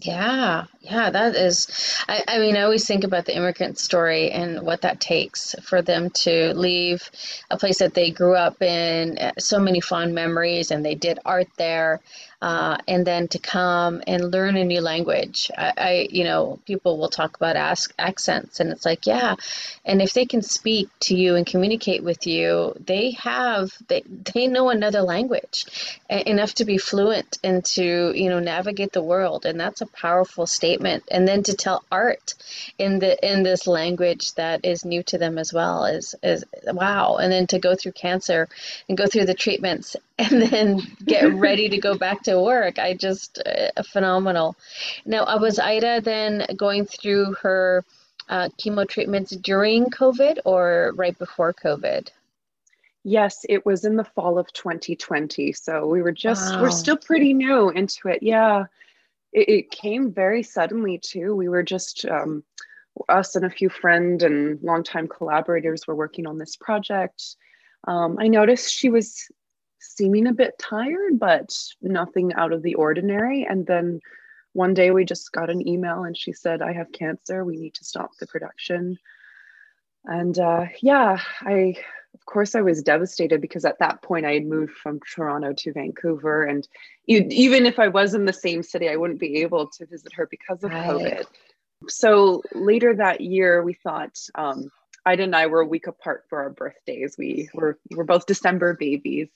Yeah, 0.00 0.64
yeah, 0.80 1.10
that 1.10 1.36
is. 1.36 1.68
I, 2.08 2.24
I 2.26 2.38
mean, 2.38 2.56
I 2.56 2.62
always 2.62 2.86
think 2.86 3.04
about 3.04 3.26
the 3.26 3.36
immigrant 3.36 3.78
story 3.78 4.30
and 4.30 4.62
what 4.62 4.80
that 4.80 5.00
takes 5.00 5.54
for 5.62 5.82
them 5.82 6.10
to 6.10 6.54
leave 6.54 7.10
a 7.50 7.58
place 7.58 7.78
that 7.78 7.94
they 7.94 8.10
grew 8.10 8.34
up 8.34 8.60
in, 8.62 9.18
uh, 9.18 9.32
so 9.38 9.60
many 9.60 9.80
fond 9.80 10.14
memories, 10.14 10.70
and 10.70 10.84
they 10.84 10.94
did 10.94 11.18
art 11.26 11.46
there, 11.58 12.00
uh, 12.42 12.76
and 12.88 13.06
then 13.06 13.28
to 13.28 13.38
come 13.38 14.02
and 14.08 14.32
learn 14.32 14.56
a 14.56 14.64
new 14.64 14.80
language. 14.80 15.48
I, 15.56 15.72
I 15.78 16.08
you 16.10 16.24
know, 16.24 16.58
people 16.66 16.98
will 16.98 17.08
talk 17.08 17.36
about 17.36 17.54
ask 17.54 17.94
accents, 18.00 18.58
and 18.58 18.72
it's 18.72 18.84
like, 18.84 19.06
yeah, 19.06 19.36
and 19.84 20.02
if 20.02 20.12
they 20.12 20.26
can 20.26 20.42
speak 20.42 20.88
to 21.02 21.14
you 21.14 21.36
and 21.36 21.46
communicate 21.46 22.02
with 22.02 22.26
you, 22.26 22.74
they 22.84 23.12
have 23.12 23.70
they 23.86 24.02
they 24.34 24.48
know 24.48 24.70
another 24.70 25.02
language 25.02 26.00
enough 26.10 26.54
to 26.54 26.64
be 26.64 26.78
fluent 26.78 27.38
and 27.44 27.64
to 27.64 28.12
you 28.12 28.28
know 28.28 28.40
navigate 28.40 28.92
the 28.92 29.02
world, 29.02 29.46
and 29.46 29.60
that's 29.60 29.80
a 29.80 29.86
powerful 29.86 30.44
statement. 30.44 31.04
And 31.12 31.28
then 31.28 31.44
to 31.44 31.54
tell 31.54 31.84
art 31.92 32.34
in 32.76 32.98
the 32.98 33.16
in 33.24 33.44
this 33.44 33.68
language 33.68 34.34
that 34.34 34.64
is 34.64 34.84
new 34.84 35.04
to 35.04 35.16
them 35.16 35.38
as 35.38 35.52
well 35.52 35.84
is 35.84 36.16
is 36.24 36.44
wow. 36.66 37.18
And 37.18 37.30
then 37.30 37.46
to 37.48 37.60
go 37.60 37.76
through 37.76 37.92
cancer 37.92 38.48
and 38.88 38.98
go 38.98 39.06
through 39.06 39.26
the 39.26 39.34
treatments 39.34 39.96
and 40.30 40.42
then 40.42 40.80
get 41.04 41.34
ready 41.34 41.68
to 41.68 41.78
go 41.78 41.96
back 41.96 42.22
to 42.24 42.40
work. 42.40 42.78
I 42.78 42.94
just 42.94 43.42
uh, 43.44 43.82
phenomenal. 43.82 44.56
Now, 45.04 45.38
was 45.38 45.58
Ida 45.58 46.00
then 46.00 46.46
going 46.56 46.86
through 46.86 47.34
her 47.42 47.84
uh, 48.28 48.48
chemo 48.60 48.88
treatments 48.88 49.32
during 49.32 49.86
COVID 49.86 50.38
or 50.44 50.92
right 50.94 51.18
before 51.18 51.52
COVID? 51.52 52.08
Yes, 53.04 53.44
it 53.48 53.66
was 53.66 53.84
in 53.84 53.96
the 53.96 54.04
fall 54.04 54.38
of 54.38 54.52
2020. 54.52 55.52
So 55.52 55.86
we 55.86 56.02
were 56.02 56.12
just, 56.12 56.54
wow. 56.54 56.62
we're 56.62 56.70
still 56.70 56.96
pretty 56.96 57.34
new 57.34 57.70
into 57.70 58.08
it. 58.08 58.22
Yeah. 58.22 58.66
It, 59.32 59.48
it 59.48 59.70
came 59.70 60.12
very 60.12 60.42
suddenly 60.42 60.98
too. 60.98 61.34
We 61.34 61.48
were 61.48 61.64
just, 61.64 62.04
um, 62.04 62.44
us 63.08 63.34
and 63.34 63.44
a 63.44 63.50
few 63.50 63.68
friend 63.68 64.22
and 64.22 64.62
longtime 64.62 65.08
collaborators 65.08 65.86
were 65.86 65.96
working 65.96 66.26
on 66.26 66.38
this 66.38 66.56
project. 66.56 67.36
Um, 67.88 68.18
I 68.20 68.28
noticed 68.28 68.72
she 68.72 68.90
was 68.90 69.28
seeming 69.82 70.26
a 70.26 70.32
bit 70.32 70.58
tired, 70.58 71.18
but 71.18 71.52
nothing 71.82 72.32
out 72.34 72.52
of 72.52 72.62
the 72.62 72.74
ordinary. 72.74 73.44
And 73.44 73.66
then 73.66 74.00
one 74.52 74.74
day 74.74 74.90
we 74.90 75.04
just 75.04 75.32
got 75.32 75.50
an 75.50 75.66
email 75.66 76.04
and 76.04 76.16
she 76.16 76.32
said, 76.32 76.62
I 76.62 76.72
have 76.72 76.92
cancer. 76.92 77.44
We 77.44 77.56
need 77.56 77.74
to 77.74 77.84
stop 77.84 78.10
the 78.18 78.26
production. 78.26 78.98
And 80.04 80.38
uh, 80.38 80.66
yeah, 80.80 81.20
I, 81.40 81.76
of 82.14 82.26
course, 82.26 82.54
I 82.54 82.60
was 82.60 82.82
devastated 82.82 83.40
because 83.40 83.64
at 83.64 83.78
that 83.78 84.02
point 84.02 84.26
I 84.26 84.34
had 84.34 84.44
moved 84.44 84.72
from 84.72 85.00
Toronto 85.00 85.52
to 85.52 85.72
Vancouver. 85.72 86.44
And 86.44 86.66
even 87.06 87.66
if 87.66 87.78
I 87.78 87.88
was 87.88 88.14
in 88.14 88.24
the 88.24 88.32
same 88.32 88.62
city, 88.62 88.88
I 88.88 88.96
wouldn't 88.96 89.20
be 89.20 89.42
able 89.42 89.68
to 89.68 89.86
visit 89.86 90.12
her 90.14 90.26
because 90.30 90.62
of 90.64 90.70
right. 90.70 90.86
COVID. 90.86 91.24
So 91.88 92.42
later 92.54 92.94
that 92.94 93.20
year, 93.20 93.62
we 93.62 93.74
thought, 93.74 94.18
um, 94.34 94.70
Ida 95.04 95.24
and 95.24 95.34
I 95.34 95.46
were 95.46 95.62
a 95.62 95.66
week 95.66 95.88
apart 95.88 96.24
for 96.28 96.40
our 96.40 96.50
birthdays. 96.50 97.16
We 97.18 97.48
were, 97.54 97.78
we 97.90 97.96
were 97.96 98.04
both 98.04 98.26
December 98.26 98.74
babies 98.74 99.30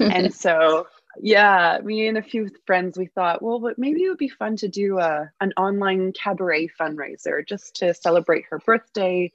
and 0.00 0.34
so 0.34 0.86
yeah 1.20 1.78
me 1.82 2.06
and 2.06 2.18
a 2.18 2.22
few 2.22 2.48
friends 2.66 2.96
we 2.96 3.06
thought 3.06 3.42
well 3.42 3.58
but 3.58 3.78
maybe 3.78 4.04
it 4.04 4.08
would 4.08 4.18
be 4.18 4.28
fun 4.28 4.54
to 4.56 4.68
do 4.68 4.98
a, 4.98 5.30
an 5.40 5.52
online 5.56 6.12
cabaret 6.12 6.68
fundraiser 6.80 7.46
just 7.46 7.74
to 7.76 7.92
celebrate 7.94 8.44
her 8.48 8.58
birthday 8.58 9.30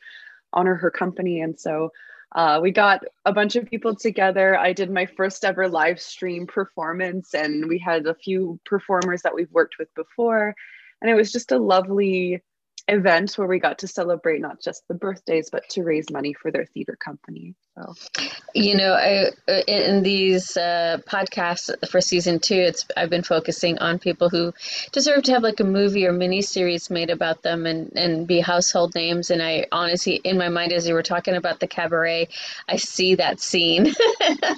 honor 0.56 0.76
her 0.76 0.90
company. 0.90 1.42
And 1.42 1.60
so 1.60 1.92
uh, 2.32 2.60
we 2.62 2.72
got 2.72 3.04
a 3.26 3.34
bunch 3.34 3.56
of 3.56 3.70
people 3.70 3.96
together. 3.96 4.58
I 4.58 4.74
did 4.74 4.90
my 4.90 5.06
first 5.06 5.46
ever 5.46 5.68
live 5.68 6.02
stream 6.02 6.48
performance 6.48 7.34
and 7.34 7.68
we 7.68 7.78
had 7.78 8.08
a 8.08 8.16
few 8.16 8.60
performers 8.66 9.22
that 9.22 9.36
we've 9.36 9.52
worked 9.52 9.78
with 9.78 9.94
before. 9.94 10.56
And 11.02 11.12
it 11.12 11.14
was 11.14 11.32
just 11.32 11.52
a 11.52 11.60
lovely 11.60 12.42
event 12.88 13.34
where 13.38 13.48
we 13.48 13.60
got 13.60 13.80
to 13.80 13.88
celebrate 13.88 14.42
not 14.42 14.62
just 14.62 14.88
the 14.88 14.94
birthdays 14.94 15.50
but 15.50 15.68
to 15.70 15.84
raise 15.84 16.10
money 16.12 16.34
for 16.34 16.52
their 16.52 16.66
theater 16.66 16.96
company. 16.96 17.56
So 17.76 17.94
you 18.54 18.76
know 18.76 18.94
I, 18.94 19.32
uh, 19.52 19.62
in 19.68 20.02
these 20.02 20.56
uh, 20.56 21.00
podcasts 21.06 21.70
for 21.90 22.00
season 22.00 22.40
two 22.40 22.56
it's 22.56 22.86
i've 22.96 23.10
been 23.10 23.24
focusing 23.24 23.78
on 23.80 24.00
people 24.00 24.30
who 24.30 24.54
deserve 24.94 25.24
to 25.24 25.34
have 25.34 25.44
like 25.44 25.60
a 25.60 25.66
movie 25.66 26.08
or 26.08 26.14
mini 26.14 26.42
series 26.42 26.90
made 26.90 27.10
about 27.10 27.42
them 27.42 27.66
and 27.66 27.92
and 27.98 28.28
be 28.28 28.40
household 28.40 28.96
names. 28.96 29.30
And 29.30 29.42
i 29.42 29.66
honestly 29.72 30.16
in 30.24 30.38
my 30.38 30.50
mind 30.50 30.72
as 30.72 30.88
you 30.88 30.94
were 30.94 31.04
talking 31.04 31.36
about 31.36 31.60
the 31.60 31.68
cabaret 31.68 32.30
i 32.70 32.78
see 32.78 33.16
that 33.16 33.40
scene 33.40 33.94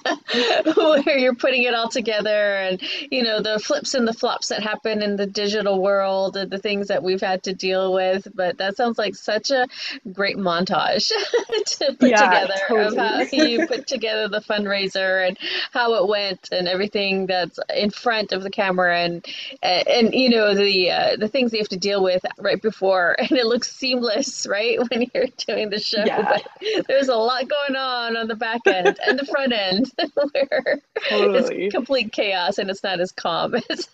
where 0.75 1.17
you're 1.17 1.35
putting 1.35 1.63
it 1.63 1.73
all 1.73 1.89
together 1.89 2.55
and 2.55 2.81
you 3.09 3.23
know 3.23 3.41
the 3.41 3.57
flips 3.59 3.93
and 3.93 4.07
the 4.07 4.13
flops 4.13 4.49
that 4.49 4.61
happen 4.61 5.01
in 5.01 5.15
the 5.15 5.25
digital 5.25 5.81
world 5.81 6.37
and 6.37 6.51
the 6.51 6.59
things 6.59 6.87
that 6.89 7.03
we've 7.03 7.21
had 7.21 7.43
to 7.43 7.53
deal 7.53 7.93
with 7.93 8.16
with, 8.25 8.35
but 8.35 8.57
that 8.57 8.77
sounds 8.77 8.97
like 8.97 9.15
such 9.15 9.51
a 9.51 9.67
great 10.11 10.37
montage 10.37 11.07
to 11.65 11.95
put 11.99 12.09
yeah, 12.09 12.29
together 12.29 12.53
totally. 12.67 12.87
of 12.87 13.31
how 13.31 13.43
you 13.45 13.67
put 13.67 13.87
together 13.87 14.27
the 14.27 14.41
fundraiser 14.41 15.27
and 15.27 15.37
how 15.71 15.93
it 15.95 16.07
went 16.07 16.49
and 16.51 16.67
everything 16.67 17.25
that's 17.25 17.59
in 17.75 17.89
front 17.89 18.31
of 18.31 18.43
the 18.43 18.49
camera 18.49 18.99
and 18.99 19.25
and, 19.61 19.87
and 19.87 20.13
you 20.13 20.29
know 20.29 20.53
the 20.53 20.91
uh, 20.91 21.15
the 21.17 21.27
things 21.27 21.53
you 21.53 21.59
have 21.59 21.69
to 21.69 21.77
deal 21.77 22.03
with 22.03 22.23
right 22.39 22.61
before 22.61 23.15
and 23.19 23.31
it 23.31 23.45
looks 23.45 23.71
seamless 23.75 24.47
right 24.47 24.79
when 24.89 25.05
you're 25.13 25.27
doing 25.47 25.69
the 25.69 25.79
show 25.79 26.03
yeah. 26.05 26.21
but 26.21 26.85
there's 26.87 27.09
a 27.09 27.15
lot 27.15 27.47
going 27.47 27.75
on 27.75 28.17
on 28.17 28.27
the 28.27 28.35
back 28.35 28.61
end 28.65 28.97
and 29.05 29.19
the 29.19 29.25
front 29.25 29.53
end 29.53 29.91
where 30.31 30.81
totally. 31.09 31.65
it's 31.65 31.73
complete 31.73 32.11
chaos 32.11 32.57
and 32.57 32.69
it's 32.69 32.83
not 32.83 32.99
as 32.99 33.11
calm 33.11 33.55
as, 33.69 33.89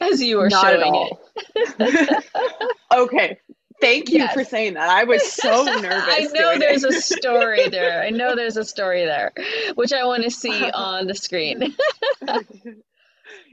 as 0.00 0.22
you 0.22 0.38
were 0.38 0.48
not 0.48 0.64
showing 0.64 0.94
it 0.94 2.24
okay. 2.92 3.15
Thank 3.80 4.10
you 4.10 4.18
yes. 4.18 4.32
for 4.32 4.44
saying 4.44 4.74
that. 4.74 4.88
I 4.88 5.04
was 5.04 5.30
so 5.32 5.64
nervous. 5.64 6.04
I 6.08 6.28
know 6.32 6.58
there's 6.58 6.84
it. 6.84 6.94
a 6.94 7.00
story 7.00 7.68
there. 7.68 8.02
I 8.02 8.10
know 8.10 8.34
there's 8.36 8.56
a 8.56 8.64
story 8.64 9.04
there, 9.04 9.32
which 9.74 9.92
I 9.92 10.04
want 10.04 10.24
to 10.24 10.30
see 10.30 10.70
on 10.74 11.06
the 11.06 11.14
screen. 11.14 11.74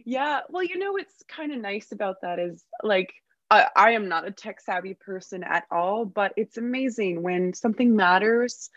yeah. 0.06 0.42
Well, 0.50 0.64
you 0.64 0.78
know 0.78 0.94
what's 0.94 1.24
kind 1.28 1.52
of 1.52 1.60
nice 1.60 1.92
about 1.92 2.22
that 2.22 2.40
is 2.40 2.64
like 2.84 3.14
I, 3.52 3.68
I 3.76 3.92
am 3.92 4.08
not 4.08 4.28
a 4.28 4.32
tech 4.32 4.62
savvy 4.62 4.94
person 4.94 5.44
at 5.44 5.66
all, 5.70 6.06
but 6.06 6.34
it's 6.38 6.58
amazing 6.58 7.22
when 7.22 7.54
something 7.54 7.96
matters, 7.96 8.70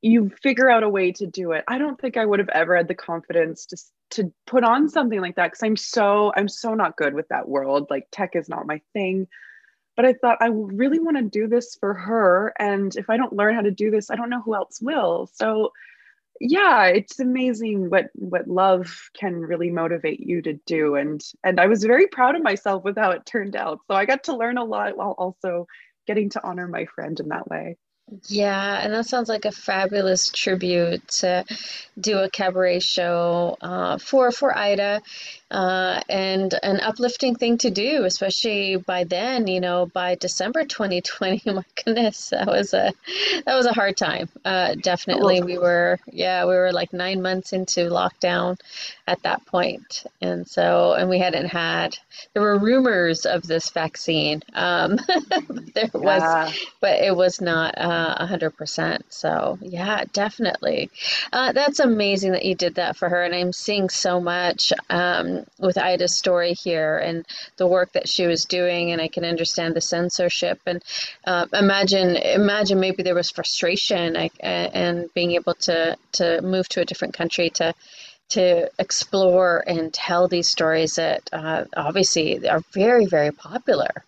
you 0.00 0.30
figure 0.42 0.70
out 0.70 0.84
a 0.84 0.88
way 0.88 1.12
to 1.12 1.26
do 1.26 1.52
it. 1.52 1.64
I 1.68 1.76
don't 1.78 2.00
think 2.00 2.16
I 2.16 2.24
would 2.24 2.38
have 2.38 2.48
ever 2.48 2.76
had 2.76 2.88
the 2.88 2.94
confidence 2.94 3.66
to 3.66 3.76
to 4.10 4.32
put 4.46 4.64
on 4.64 4.88
something 4.88 5.20
like 5.20 5.36
that 5.36 5.48
because 5.48 5.62
I'm 5.62 5.76
so 5.76 6.32
I'm 6.34 6.48
so 6.48 6.72
not 6.72 6.96
good 6.96 7.12
with 7.12 7.28
that 7.28 7.46
world. 7.46 7.88
Like 7.90 8.08
tech 8.10 8.30
is 8.34 8.48
not 8.48 8.66
my 8.66 8.80
thing 8.94 9.28
but 9.98 10.06
I 10.06 10.12
thought 10.12 10.38
I 10.40 10.46
really 10.52 11.00
want 11.00 11.16
to 11.16 11.24
do 11.24 11.48
this 11.48 11.74
for 11.74 11.92
her. 11.92 12.54
And 12.56 12.94
if 12.94 13.10
I 13.10 13.16
don't 13.16 13.32
learn 13.32 13.56
how 13.56 13.62
to 13.62 13.72
do 13.72 13.90
this, 13.90 14.12
I 14.12 14.14
don't 14.14 14.30
know 14.30 14.40
who 14.40 14.54
else 14.54 14.80
will. 14.80 15.28
So 15.34 15.72
yeah, 16.40 16.84
it's 16.84 17.18
amazing 17.18 17.90
what 17.90 18.10
what 18.14 18.46
love 18.46 19.10
can 19.18 19.40
really 19.40 19.70
motivate 19.70 20.20
you 20.20 20.40
to 20.42 20.52
do. 20.52 20.94
And 20.94 21.20
and 21.42 21.58
I 21.58 21.66
was 21.66 21.82
very 21.82 22.06
proud 22.06 22.36
of 22.36 22.44
myself 22.44 22.84
with 22.84 22.96
how 22.96 23.10
it 23.10 23.26
turned 23.26 23.56
out. 23.56 23.80
So 23.88 23.96
I 23.96 24.04
got 24.04 24.22
to 24.24 24.36
learn 24.36 24.56
a 24.56 24.62
lot 24.62 24.96
while 24.96 25.16
also 25.18 25.66
getting 26.06 26.30
to 26.30 26.46
honor 26.46 26.68
my 26.68 26.84
friend 26.84 27.18
in 27.18 27.30
that 27.30 27.48
way. 27.48 27.76
Yeah, 28.28 28.80
and 28.80 28.94
that 28.94 29.06
sounds 29.06 29.28
like 29.28 29.46
a 29.46 29.52
fabulous 29.52 30.28
tribute 30.28 31.06
to 31.08 31.44
do 32.00 32.18
a 32.18 32.30
cabaret 32.30 32.80
show 32.80 33.56
uh, 33.60 33.98
for 33.98 34.30
for 34.30 34.56
Ida, 34.56 35.02
uh, 35.50 36.00
and 36.08 36.54
an 36.62 36.80
uplifting 36.80 37.34
thing 37.34 37.58
to 37.58 37.70
do, 37.70 38.04
especially 38.04 38.76
by 38.76 39.04
then. 39.04 39.46
You 39.46 39.60
know, 39.60 39.86
by 39.86 40.14
December 40.16 40.64
2020. 40.64 41.42
My 41.52 41.64
goodness, 41.84 42.30
that 42.30 42.46
was 42.46 42.74
a 42.74 42.92
that 43.46 43.54
was 43.54 43.66
a 43.66 43.72
hard 43.72 43.96
time. 43.96 44.28
Uh, 44.44 44.74
definitely, 44.74 45.42
we 45.42 45.58
were 45.58 45.98
yeah 46.12 46.44
we 46.44 46.54
were 46.54 46.72
like 46.72 46.92
nine 46.92 47.22
months 47.22 47.52
into 47.52 47.88
lockdown 47.88 48.58
at 49.06 49.22
that 49.22 49.44
point, 49.46 50.04
and 50.20 50.46
so 50.46 50.94
and 50.94 51.08
we 51.08 51.18
hadn't 51.18 51.46
had 51.46 51.96
there 52.34 52.42
were 52.42 52.58
rumors 52.58 53.24
of 53.24 53.42
this 53.42 53.70
vaccine. 53.70 54.42
Um, 54.54 54.96
there 55.74 55.90
was, 55.94 56.22
yeah. 56.22 56.52
but 56.80 57.00
it 57.00 57.16
was 57.16 57.40
not. 57.40 57.76
Uh, 57.78 58.14
a 58.18 58.26
hundred 58.26 58.50
percent. 58.50 59.04
So 59.08 59.58
yeah, 59.60 60.04
definitely. 60.12 60.90
Uh, 61.32 61.52
that's 61.52 61.80
amazing 61.80 62.32
that 62.32 62.44
you 62.44 62.54
did 62.54 62.74
that 62.74 62.96
for 62.96 63.08
her, 63.08 63.22
and 63.22 63.34
I'm 63.34 63.52
seeing 63.52 63.88
so 63.88 64.20
much 64.20 64.72
um, 64.90 65.37
with 65.58 65.78
Ida's 65.78 66.16
story 66.16 66.54
here 66.54 66.98
and 66.98 67.26
the 67.56 67.66
work 67.66 67.92
that 67.92 68.08
she 68.08 68.26
was 68.26 68.44
doing, 68.44 68.92
and 68.92 69.00
I 69.00 69.08
can 69.08 69.24
understand 69.24 69.74
the 69.74 69.80
censorship. 69.80 70.60
And 70.66 70.82
uh, 71.24 71.46
imagine 71.52 72.16
imagine 72.16 72.80
maybe 72.80 73.02
there 73.02 73.14
was 73.14 73.30
frustration 73.30 74.16
and 74.40 75.12
being 75.14 75.32
able 75.32 75.54
to 75.54 75.96
to 76.12 76.42
move 76.42 76.68
to 76.70 76.80
a 76.80 76.84
different 76.84 77.14
country 77.14 77.50
to 77.50 77.74
to 78.30 78.70
explore 78.78 79.64
and 79.66 79.92
tell 79.92 80.28
these 80.28 80.48
stories 80.48 80.96
that 80.96 81.28
uh, 81.32 81.64
obviously 81.76 82.48
are 82.48 82.62
very 82.72 83.06
very 83.06 83.32
popular 83.32 84.04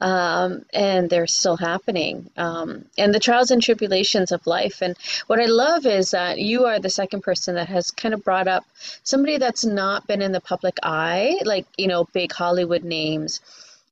um, 0.00 0.64
and 0.72 1.10
they're 1.10 1.26
still 1.26 1.56
happening. 1.56 2.30
Um, 2.36 2.84
and 2.96 3.14
the 3.14 3.20
trials 3.20 3.50
and 3.50 3.62
tribulations 3.62 4.32
of 4.32 4.46
life. 4.46 4.82
And 4.82 4.96
what 5.26 5.40
I 5.40 5.46
love 5.46 5.86
is 5.86 6.12
that 6.12 6.38
you 6.38 6.66
are 6.66 6.78
the 6.78 6.90
second 6.90 7.22
person 7.22 7.56
that 7.56 7.68
has 7.68 7.90
kind 7.90 8.14
of 8.14 8.24
brought 8.24 8.48
up 8.48 8.64
somebody 9.02 9.38
that's 9.38 9.64
not 9.64 10.06
been 10.06 10.22
in 10.22 10.32
the 10.32 10.40
public 10.40 10.78
eye, 10.82 11.38
like, 11.44 11.66
you 11.76 11.88
know, 11.88 12.04
big 12.12 12.32
Hollywood 12.32 12.84
names. 12.84 13.40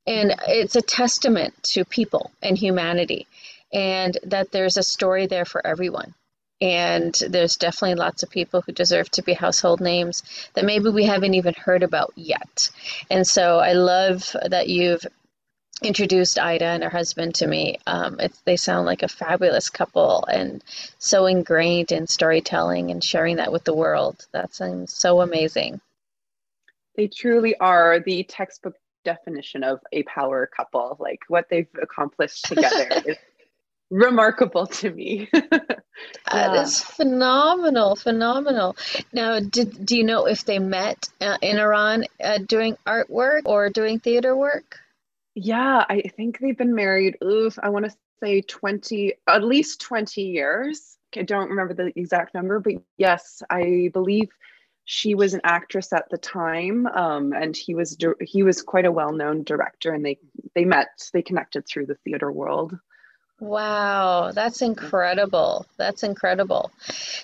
And 0.06 0.34
it's 0.46 0.76
a 0.76 0.82
testament 0.82 1.54
to 1.64 1.84
people 1.84 2.30
and 2.40 2.56
humanity, 2.56 3.26
and 3.72 4.16
that 4.22 4.52
there's 4.52 4.76
a 4.76 4.82
story 4.84 5.26
there 5.26 5.44
for 5.44 5.66
everyone 5.66 6.14
and 6.60 7.14
there's 7.28 7.56
definitely 7.56 7.96
lots 7.96 8.22
of 8.22 8.30
people 8.30 8.62
who 8.62 8.72
deserve 8.72 9.10
to 9.10 9.22
be 9.22 9.34
household 9.34 9.80
names 9.80 10.22
that 10.54 10.64
maybe 10.64 10.88
we 10.88 11.04
haven't 11.04 11.34
even 11.34 11.54
heard 11.54 11.82
about 11.82 12.12
yet. 12.16 12.70
And 13.10 13.26
so 13.26 13.58
I 13.58 13.75
love 13.75 14.34
that 14.48 14.68
you've 14.68 15.04
introduced 15.83 16.38
Ida 16.38 16.64
and 16.64 16.83
her 16.83 16.90
husband 16.90 17.35
to 17.37 17.47
me. 17.47 17.78
Um, 17.87 18.18
they 18.45 18.56
sound 18.56 18.87
like 18.87 19.02
a 19.02 19.09
fabulous 19.09 19.68
couple 19.68 20.25
and 20.25 20.64
so 20.99 21.26
ingrained 21.26 21.92
in 21.92 22.06
storytelling 22.06 22.90
and 22.90 23.04
sharing 23.04 23.37
that 23.37 23.52
with 23.52 23.64
the 23.64 23.75
world. 23.75 24.26
That 24.33 24.54
sounds 24.54 24.95
so 24.95 25.21
amazing. 25.21 25.80
They 26.97 27.09
truly 27.09 27.56
are 27.59 28.00
the 28.00 28.25
textbook 28.25 28.76
definition 29.04 29.62
of 29.62 29.80
a 29.92 30.02
power 30.04 30.49
couple. 30.54 30.97
Like 30.99 31.21
what 31.28 31.47
they've 31.50 31.68
accomplished 31.80 32.47
together 32.47 32.88
is 33.06 33.16
remarkable 33.90 34.66
to 34.66 34.90
me. 34.90 35.28
That 36.30 36.52
yeah. 36.52 36.62
is 36.62 36.80
phenomenal, 36.80 37.97
phenomenal. 37.97 38.76
Now, 39.12 39.40
did 39.40 39.87
do 39.87 39.97
you 39.97 40.04
know 40.04 40.26
if 40.26 40.45
they 40.45 40.59
met 40.59 41.09
uh, 41.21 41.38
in 41.40 41.59
Iran 41.59 42.04
uh, 42.23 42.38
doing 42.47 42.76
artwork 42.87 43.42
or 43.47 43.71
doing 43.71 44.00
theater 44.00 44.37
work? 44.37 44.78
Yeah, 45.36 45.84
I 45.88 46.02
think 46.16 46.40
they've 46.40 46.58
been 46.58 46.74
married. 46.74 47.18
Oof, 47.22 47.58
I 47.62 47.68
want 47.68 47.84
to 47.86 47.96
say 48.22 48.42
twenty, 48.42 49.14
at 49.28 49.44
least 49.44 49.82
twenty 49.82 50.22
years. 50.22 50.96
I 51.16 51.22
don't 51.22 51.50
remember 51.50 51.74
the 51.74 51.92
exact 51.98 52.34
number, 52.34 52.60
but 52.60 52.74
yes, 52.98 53.42
I 53.50 53.90
believe 53.92 54.30
she 54.86 55.14
was 55.14 55.34
an 55.34 55.42
actress 55.44 55.92
at 55.92 56.08
the 56.10 56.18
time, 56.18 56.86
um, 56.88 57.34
and 57.34 57.56
he 57.56 57.74
was 57.74 57.98
he 58.20 58.44
was 58.44 58.62
quite 58.62 58.86
a 58.86 58.92
well 58.92 59.12
known 59.12 59.44
director, 59.44 59.92
and 59.92 60.04
they 60.06 60.18
they 60.54 60.64
met, 60.64 60.88
they 61.12 61.22
connected 61.22 61.66
through 61.68 61.86
the 61.86 61.96
theater 62.04 62.32
world. 62.32 62.74
Wow, 63.38 64.32
that's 64.32 64.62
incredible. 64.62 65.66
That's 65.76 66.02
incredible. 66.02 66.70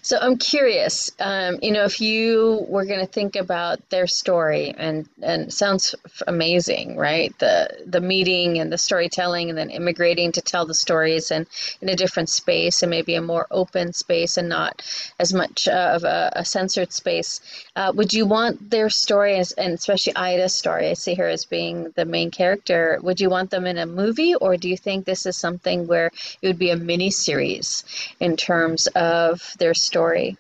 So 0.03 0.19
I'm 0.21 0.37
curious, 0.37 1.11
um, 1.19 1.59
you 1.63 1.73
know, 1.73 1.85
if 1.85 2.03
you 2.03 2.67
were 2.69 2.85
going 2.85 3.01
to 3.01 3.07
think 3.07 3.35
about 3.35 3.79
their 3.89 4.07
story, 4.07 4.75
and 4.77 5.09
and 5.23 5.51
sounds 5.51 5.95
amazing, 6.27 6.99
right? 6.99 7.33
The 7.39 7.71
the 7.87 8.03
meeting 8.03 8.59
and 8.59 8.71
the 8.71 8.77
storytelling, 8.77 9.49
and 9.49 9.57
then 9.57 9.71
immigrating 9.71 10.33
to 10.33 10.43
tell 10.43 10.67
the 10.67 10.75
stories, 10.75 11.31
and 11.31 11.47
in 11.81 11.89
a 11.89 11.97
different 11.97 12.29
space, 12.29 12.83
and 12.83 12.91
maybe 12.91 13.15
a 13.15 13.23
more 13.23 13.47
open 13.51 13.95
space, 13.95 14.37
and 14.37 14.51
not 14.51 14.83
as 15.19 15.33
much 15.33 15.67
of 15.67 16.05
a, 16.05 16.31
a 16.37 16.45
censored 16.45 16.93
space. 16.93 17.41
Uh, 17.75 17.91
would 17.95 18.13
you 18.13 18.27
want 18.27 18.69
their 18.71 18.91
story, 18.91 19.37
as, 19.39 19.53
and 19.53 19.73
especially 19.73 20.15
Ida's 20.15 20.53
story? 20.55 20.91
I 20.91 20.93
see 20.95 21.15
her 21.15 21.29
as 21.29 21.47
being 21.47 21.91
the 21.97 22.05
main 22.05 22.31
character. 22.31 22.99
Would 23.03 23.19
you 23.19 23.31
want 23.31 23.51
them 23.51 23.65
in 23.67 23.79
a 23.79 23.87
movie, 23.87 24.35
or 24.35 24.59
do 24.59 24.69
you 24.69 24.77
think 24.77 25.07
this 25.07 25.25
is 25.25 25.39
something 25.39 25.87
where 25.87 26.02
where 26.03 26.11
it 26.43 26.47
would 26.49 26.59
be 26.59 26.71
a 26.71 26.77
mini 26.77 27.11
series 27.11 27.85
in 28.21 28.37
terms 28.37 28.87
of 28.89 29.55
their 29.59 29.75
story. 29.75 30.37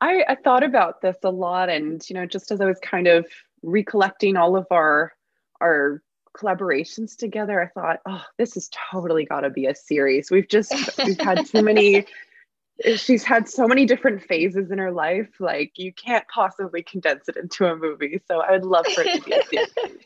I, 0.00 0.24
I 0.28 0.34
thought 0.34 0.62
about 0.62 1.02
this 1.02 1.16
a 1.24 1.30
lot, 1.30 1.68
and 1.68 2.02
you 2.08 2.14
know, 2.14 2.26
just 2.26 2.50
as 2.50 2.60
I 2.60 2.66
was 2.66 2.78
kind 2.80 3.06
of 3.06 3.26
recollecting 3.62 4.36
all 4.36 4.56
of 4.56 4.66
our 4.70 5.12
our 5.60 6.02
collaborations 6.34 7.16
together, 7.16 7.60
I 7.60 7.66
thought, 7.68 8.00
oh, 8.06 8.22
this 8.38 8.54
has 8.54 8.70
totally 8.90 9.26
got 9.26 9.40
to 9.40 9.50
be 9.50 9.66
a 9.66 9.74
series. 9.74 10.30
We've 10.30 10.48
just 10.48 10.72
we've 11.04 11.20
had 11.20 11.46
too 11.46 11.62
many. 11.62 12.06
she's 12.96 13.24
had 13.24 13.46
so 13.46 13.68
many 13.68 13.84
different 13.84 14.22
phases 14.22 14.70
in 14.70 14.78
her 14.78 14.90
life. 14.90 15.28
Like 15.38 15.72
you 15.76 15.92
can't 15.92 16.24
possibly 16.28 16.82
condense 16.82 17.28
it 17.28 17.36
into 17.36 17.66
a 17.66 17.76
movie. 17.76 18.22
So 18.26 18.40
I 18.40 18.52
would 18.52 18.64
love 18.64 18.86
for 18.86 19.02
it 19.02 19.22
to 19.22 19.30
be 19.50 19.58
a 19.58 19.66
series 19.76 20.00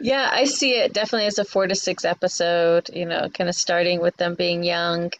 yeah, 0.00 0.28
I 0.30 0.44
see 0.44 0.72
it 0.72 0.92
definitely 0.92 1.26
as 1.26 1.38
a 1.38 1.44
four 1.44 1.66
to 1.66 1.74
six 1.74 2.04
episode, 2.04 2.90
you 2.92 3.06
know, 3.06 3.28
kind 3.28 3.48
of 3.48 3.56
starting 3.56 4.00
with 4.00 4.16
them 4.16 4.34
being 4.34 4.62
young, 4.62 5.10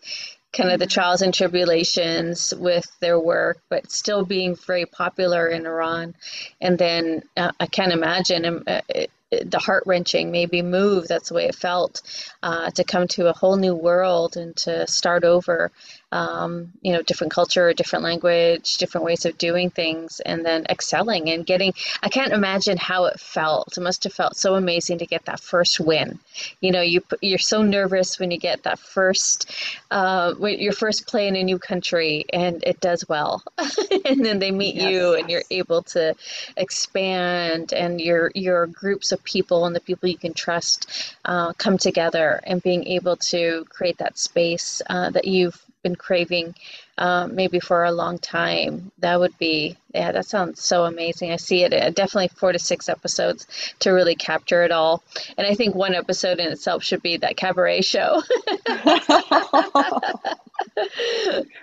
kind 0.52 0.70
of 0.70 0.78
the 0.78 0.86
mm-hmm. 0.86 0.92
trials 0.92 1.22
and 1.22 1.32
tribulations 1.32 2.52
with 2.56 2.90
their 3.00 3.18
work, 3.18 3.58
but 3.68 3.90
still 3.90 4.24
being 4.24 4.54
very 4.54 4.86
popular 4.86 5.48
in 5.48 5.66
Iran. 5.66 6.14
And 6.60 6.78
then 6.78 7.22
uh, 7.36 7.52
I 7.58 7.66
can't 7.66 7.92
imagine 7.92 8.44
um, 8.44 8.64
uh, 8.66 8.82
it, 8.88 9.10
the 9.30 9.58
heart 9.58 9.84
wrenching, 9.86 10.30
maybe 10.30 10.60
move. 10.60 11.08
That's 11.08 11.30
the 11.30 11.34
way 11.34 11.46
it 11.46 11.54
felt 11.54 12.02
uh, 12.42 12.70
to 12.72 12.84
come 12.84 13.08
to 13.08 13.28
a 13.28 13.32
whole 13.32 13.56
new 13.56 13.74
world 13.74 14.36
and 14.36 14.54
to 14.58 14.86
start 14.86 15.24
over 15.24 15.70
um, 16.12 16.72
you 16.82 16.92
know, 16.92 17.02
different 17.02 17.32
culture, 17.32 17.72
different 17.72 18.04
language, 18.04 18.76
different 18.76 19.06
ways 19.06 19.24
of 19.24 19.38
doing 19.38 19.70
things, 19.70 20.20
and 20.20 20.44
then 20.44 20.66
excelling 20.68 21.30
and 21.30 21.46
getting. 21.46 21.72
I 22.02 22.10
can't 22.10 22.34
imagine 22.34 22.76
how 22.76 23.06
it 23.06 23.18
felt. 23.18 23.76
It 23.76 23.80
must 23.80 24.04
have 24.04 24.12
felt 24.12 24.36
so 24.36 24.54
amazing 24.54 24.98
to 24.98 25.06
get 25.06 25.24
that 25.24 25.40
first 25.40 25.80
win. 25.80 26.20
You 26.60 26.70
know, 26.70 26.82
you 26.82 27.02
you're 27.22 27.38
so 27.38 27.62
nervous 27.62 28.18
when 28.18 28.30
you 28.30 28.38
get 28.38 28.64
that 28.64 28.78
first, 28.78 29.50
uh, 29.90 30.34
your 30.38 30.74
first 30.74 31.06
play 31.06 31.28
in 31.28 31.36
a 31.36 31.42
new 31.42 31.58
country, 31.58 32.26
and 32.30 32.62
it 32.66 32.80
does 32.80 33.08
well, 33.08 33.42
and 34.04 34.24
then 34.24 34.38
they 34.38 34.50
meet 34.50 34.74
yes, 34.74 34.90
you, 34.90 35.12
yes. 35.12 35.20
and 35.20 35.30
you're 35.30 35.42
able 35.50 35.82
to 35.82 36.14
expand, 36.58 37.72
and 37.72 38.02
your 38.02 38.30
your 38.34 38.66
groups 38.66 39.12
of 39.12 39.24
people 39.24 39.64
and 39.64 39.74
the 39.74 39.80
people 39.80 40.10
you 40.10 40.18
can 40.18 40.34
trust 40.34 41.14
uh, 41.24 41.54
come 41.54 41.78
together, 41.78 42.38
and 42.44 42.62
being 42.62 42.86
able 42.86 43.16
to 43.16 43.64
create 43.70 43.96
that 43.96 44.18
space 44.18 44.82
uh, 44.90 45.08
that 45.08 45.24
you've 45.24 45.58
been 45.82 45.96
craving 45.96 46.54
um, 46.98 47.34
maybe 47.34 47.60
for 47.60 47.84
a 47.84 47.92
long 47.92 48.18
time. 48.18 48.92
That 48.98 49.18
would 49.20 49.36
be, 49.38 49.76
yeah, 49.94 50.12
that 50.12 50.26
sounds 50.26 50.62
so 50.62 50.84
amazing. 50.84 51.32
I 51.32 51.36
see 51.36 51.64
it 51.64 51.72
uh, 51.72 51.90
definitely 51.90 52.28
four 52.28 52.52
to 52.52 52.58
six 52.58 52.88
episodes 52.88 53.46
to 53.80 53.90
really 53.90 54.14
capture 54.14 54.62
it 54.62 54.70
all. 54.72 55.02
And 55.36 55.46
I 55.46 55.54
think 55.54 55.74
one 55.74 55.94
episode 55.94 56.38
in 56.38 56.52
itself 56.52 56.82
should 56.82 57.02
be 57.02 57.16
that 57.18 57.36
cabaret 57.36 57.82
show. 57.82 58.22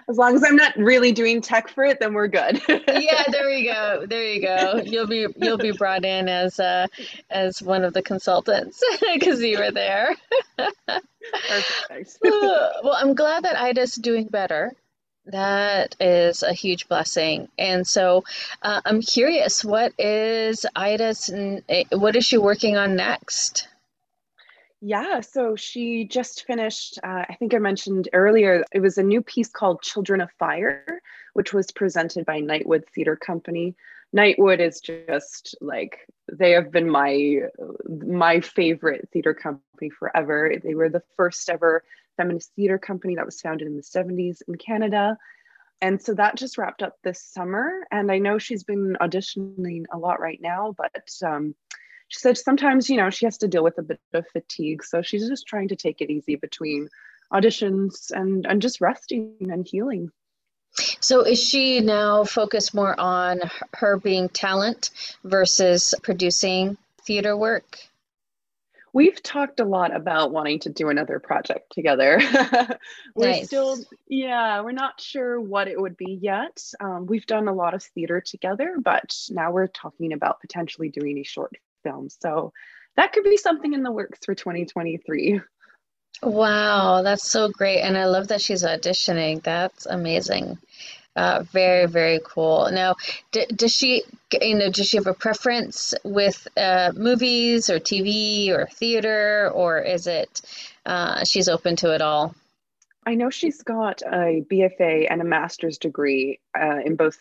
as 0.07 0.17
long 0.17 0.35
as 0.35 0.43
I'm 0.43 0.55
not 0.55 0.75
really 0.77 1.12
doing 1.12 1.41
tech 1.41 1.69
for 1.69 1.83
it, 1.83 1.99
then 1.99 2.13
we're 2.13 2.27
good. 2.27 2.62
yeah, 2.67 3.23
there 3.31 3.49
you 3.49 3.71
go. 3.71 4.05
There 4.07 4.23
you 4.23 4.41
go. 4.41 4.81
You'll 4.83 5.07
be 5.07 5.27
you'll 5.38 5.57
be 5.57 5.71
brought 5.71 6.05
in 6.05 6.29
as 6.29 6.59
uh, 6.59 6.88
as 7.29 7.62
one 7.62 7.83
of 7.83 7.93
the 7.93 8.01
consultants 8.01 8.81
because 9.13 9.41
you 9.41 9.59
were 9.59 9.71
there. 9.71 10.15
Perfect. 10.57 12.17
well, 12.23 12.95
I'm 12.95 13.15
glad 13.15 13.43
that 13.43 13.59
Ida's 13.59 13.95
doing 13.95 14.27
better. 14.27 14.73
That 15.25 15.95
is 15.99 16.41
a 16.41 16.53
huge 16.53 16.88
blessing. 16.88 17.49
And 17.57 17.85
so 17.85 18.23
uh, 18.63 18.81
I'm 18.83 19.01
curious, 19.01 19.63
what 19.63 19.93
is 19.99 20.65
Ida's, 20.75 21.29
eh, 21.29 21.83
what 21.91 22.15
is 22.15 22.25
she 22.25 22.38
working 22.38 22.77
on 22.77 22.95
next? 22.95 23.67
Yeah, 24.81 25.19
so 25.19 25.57
she 25.57 26.05
just 26.05 26.45
finished, 26.45 26.99
uh, 27.03 27.25
I 27.29 27.35
think 27.37 27.53
I 27.53 27.57
mentioned 27.57 28.07
earlier, 28.13 28.63
it 28.71 28.79
was 28.79 28.97
a 28.97 29.03
new 29.03 29.21
piece 29.21 29.49
called 29.49 29.81
Children 29.81 30.21
of 30.21 30.31
Fire, 30.39 31.01
which 31.33 31.53
was 31.53 31.71
presented 31.71 32.25
by 32.25 32.39
Nightwood 32.39 32.87
Theater 32.87 33.17
Company. 33.17 33.75
Nightwood 34.15 34.59
is 34.59 34.79
just 34.79 35.55
like 35.59 36.07
they 36.31 36.51
have 36.51 36.71
been 36.71 36.89
my 36.89 37.41
my 37.87 38.39
favorite 38.39 39.09
theater 39.11 39.33
company 39.33 39.89
forever. 39.89 40.53
They 40.63 40.75
were 40.75 40.89
the 40.89 41.03
first 41.15 41.49
ever 41.49 41.83
feminist 42.17 42.51
theater 42.55 42.79
company 42.79 43.15
that 43.15 43.25
was 43.25 43.41
founded 43.41 43.67
in 43.67 43.75
the 43.75 43.83
70s 43.83 44.41
in 44.47 44.55
Canada. 44.55 45.17
And 45.81 46.01
so 46.01 46.13
that 46.15 46.35
just 46.35 46.57
wrapped 46.57 46.83
up 46.83 46.95
this 47.03 47.21
summer. 47.21 47.85
And 47.91 48.11
I 48.11 48.17
know 48.17 48.37
she's 48.37 48.63
been 48.63 48.97
auditioning 48.99 49.83
a 49.93 49.97
lot 49.97 50.19
right 50.19 50.39
now, 50.41 50.73
but 50.77 51.09
um, 51.25 51.53
she 52.10 52.19
said 52.19 52.38
sometimes, 52.38 52.89
you 52.89 52.98
know, 52.98 53.10
she 53.10 53.26
has 53.26 53.38
to 53.39 53.48
deal 53.48 53.63
with 53.63 53.78
a 53.78 53.84
bit 53.84 54.00
of 54.13 54.28
fatigue. 54.28 54.84
So 54.84 55.02
she's 55.02 55.28
just 55.28 55.48
trying 55.48 55.69
to 55.69 55.76
take 55.76 56.02
it 56.02 56.10
easy 56.10 56.36
between 56.36 56.89
auditions 57.32 58.12
and, 58.12 58.45
and 58.45 58.62
just 58.62 58.82
resting 58.82 59.36
and 59.39 59.65
healing. 59.67 60.12
So 61.00 61.22
is 61.22 61.41
she 61.41 61.80
now 61.80 62.24
focused 62.24 62.74
more 62.74 63.00
on 63.00 63.39
her 63.76 63.98
being 63.98 64.30
talent 64.30 64.91
versus 65.24 65.93
producing 66.04 66.78
theater 67.06 67.38
work? 67.38 67.78
we've 68.93 69.22
talked 69.22 69.60
a 69.60 69.65
lot 69.65 69.95
about 69.95 70.32
wanting 70.32 70.60
to 70.60 70.69
do 70.69 70.89
another 70.89 71.19
project 71.19 71.72
together. 71.72 72.19
we're 73.15 73.28
nice. 73.28 73.48
still, 73.48 73.78
yeah, 74.08 74.62
we're 74.62 74.72
not 74.72 75.00
sure 75.00 75.39
what 75.39 75.67
it 75.67 75.80
would 75.80 75.98
be 75.98 76.19
yet. 76.22 76.63
Um, 76.80 77.06
we've 77.06 77.26
done 77.26 77.48
a 77.48 77.54
lot 77.54 77.74
of 77.74 77.84
theater 77.84 78.22
together, 78.22 78.76
but 78.82 79.15
now 79.30 79.52
we're 79.52 79.67
talking 79.67 80.13
about 80.13 80.41
potentially 80.41 80.89
doing 80.89 81.17
a 81.17 81.24
short 81.24 81.54
film. 81.83 82.09
So 82.09 82.53
that 82.95 83.13
could 83.13 83.23
be 83.23 83.37
something 83.37 83.73
in 83.73 83.83
the 83.83 83.91
works 83.91 84.19
for 84.25 84.35
2023. 84.35 85.41
Wow, 86.21 87.01
that's 87.01 87.29
so 87.29 87.49
great. 87.49 87.81
And 87.81 87.97
I 87.97 88.05
love 88.05 88.27
that 88.27 88.41
she's 88.41 88.63
auditioning. 88.63 89.41
That's 89.41 89.85
amazing. 89.85 90.57
Uh, 91.15 91.43
very, 91.51 91.85
very 91.85 92.19
cool. 92.23 92.69
Now, 92.71 92.95
d- 93.31 93.47
does 93.47 93.73
she, 93.73 94.03
you 94.41 94.55
know, 94.55 94.69
does 94.69 94.87
she 94.87 94.97
have 94.97 95.07
a 95.07 95.13
preference 95.13 95.93
with 96.03 96.47
uh, 96.55 96.91
movies 96.95 97.69
or 97.69 97.79
TV 97.79 98.49
or 98.49 98.67
theater, 98.67 99.49
or 99.53 99.79
is 99.79 100.07
it 100.07 100.41
uh, 100.85 101.23
she's 101.25 101.49
open 101.49 101.75
to 101.77 101.93
it 101.93 102.01
all? 102.01 102.35
I 103.05 103.15
know 103.15 103.29
she's 103.29 103.63
got 103.63 104.01
a 104.03 104.43
BFA 104.51 105.07
and 105.09 105.21
a 105.21 105.25
master's 105.25 105.77
degree 105.77 106.39
uh, 106.57 106.79
in 106.85 106.95
both 106.95 107.17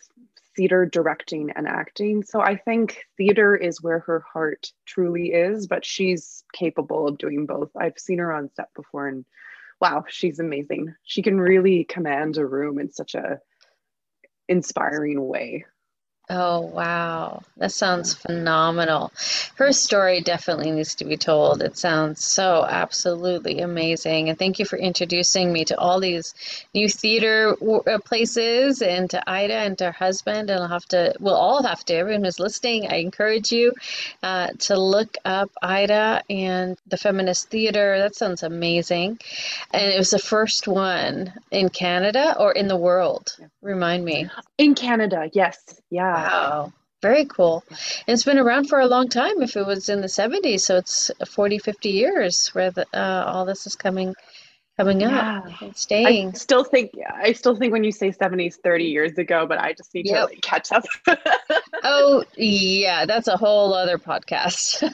theater 0.55 0.85
directing 0.85 1.51
and 1.51 1.67
acting. 1.67 2.23
So 2.23 2.41
I 2.41 2.57
think 2.57 3.05
theater 3.17 3.55
is 3.55 3.81
where 3.81 3.99
her 3.99 4.23
heart 4.31 4.71
truly 4.85 5.27
is, 5.27 5.67
but 5.67 5.85
she's 5.85 6.43
capable 6.53 7.07
of 7.07 7.17
doing 7.17 7.45
both. 7.45 7.69
I've 7.75 7.97
seen 7.97 8.19
her 8.19 8.33
on 8.33 8.49
set 8.55 8.73
before 8.75 9.07
and 9.07 9.25
wow, 9.79 10.03
she's 10.07 10.39
amazing. 10.39 10.93
She 11.03 11.21
can 11.21 11.39
really 11.39 11.85
command 11.85 12.37
a 12.37 12.45
room 12.45 12.79
in 12.79 12.91
such 12.91 13.15
a 13.15 13.39
inspiring 14.47 15.25
way. 15.25 15.65
Oh, 16.31 16.61
wow. 16.61 17.41
That 17.57 17.71
sounds 17.71 18.13
phenomenal. 18.13 19.11
Her 19.55 19.71
story 19.71 20.21
definitely 20.21 20.69
needs 20.69 20.93
to 20.95 21.05
be 21.05 21.17
told. 21.17 21.63
It 21.63 21.75
sounds 21.75 22.23
so 22.23 22.67
absolutely 22.69 23.61
amazing. 23.61 24.29
And 24.29 24.37
thank 24.37 24.59
you 24.59 24.65
for 24.65 24.77
introducing 24.77 25.51
me 25.51 25.65
to 25.65 25.77
all 25.79 25.99
these 25.99 26.35
new 26.75 26.87
theater 26.87 27.55
uh, 27.61 27.97
places 28.05 28.83
and 28.83 29.09
to 29.09 29.27
Ida 29.27 29.55
and 29.55 29.75
to 29.79 29.85
her 29.85 29.91
husband. 29.91 30.51
And 30.51 30.61
I'll 30.61 30.69
have 30.69 30.85
to, 30.89 31.15
we'll 31.19 31.33
all 31.33 31.63
have 31.63 31.83
to, 31.85 31.95
everyone 31.95 32.23
who's 32.23 32.39
listening, 32.39 32.87
I 32.91 32.97
encourage 32.97 33.51
you 33.51 33.73
uh, 34.21 34.49
to 34.59 34.79
look 34.79 35.17
up 35.25 35.49
Ida 35.63 36.21
and 36.29 36.77
the 36.85 36.97
Feminist 36.97 37.49
Theater. 37.49 37.97
That 37.97 38.15
sounds 38.15 38.43
amazing. 38.43 39.19
And 39.73 39.91
it 39.91 39.97
was 39.97 40.11
the 40.11 40.19
first 40.19 40.67
one 40.67 41.33
in 41.49 41.69
Canada 41.69 42.35
or 42.39 42.51
in 42.51 42.67
the 42.67 42.77
world? 42.77 43.35
Remind 43.63 44.05
me. 44.05 44.29
In 44.59 44.75
Canada, 44.75 45.29
yes. 45.33 45.57
Yeah. 45.89 46.18
Wow. 46.23 46.73
Very 47.01 47.25
cool. 47.25 47.63
And 47.69 48.13
it's 48.13 48.25
been 48.25 48.39
around 48.39 48.67
for 48.67 48.79
a 48.79 48.87
long 48.87 49.07
time 49.07 49.41
if 49.41 49.55
it 49.55 49.65
was 49.65 49.87
in 49.87 50.01
the 50.01 50.07
70s. 50.07 50.61
So 50.61 50.75
it's 50.77 51.11
40, 51.25 51.59
50 51.59 51.89
years 51.89 52.49
where 52.49 52.71
the, 52.71 52.85
uh, 52.93 53.23
all 53.25 53.45
this 53.45 53.65
is 53.67 53.75
coming 53.75 54.13
coming 54.79 55.03
up 55.03 55.61
and 55.61 55.75
staying. 55.75 56.29
I 56.29 56.31
still 56.31 56.63
think 56.63 56.91
I 57.13 57.33
still 57.33 57.55
think 57.55 57.73
when 57.73 57.83
you 57.83 57.91
say 57.91 58.11
70s 58.11 58.55
30 58.55 58.85
years 58.85 59.17
ago, 59.17 59.45
but 59.45 59.59
I 59.59 59.73
just 59.73 59.93
need 59.93 60.05
yep. 60.05 60.15
to 60.15 60.25
like, 60.25 60.41
catch 60.41 60.71
up. 60.71 60.85
oh 61.83 62.23
yeah, 62.37 63.05
that's 63.05 63.27
a 63.27 63.35
whole 63.35 63.73
other 63.73 63.97
podcast. 63.97 64.81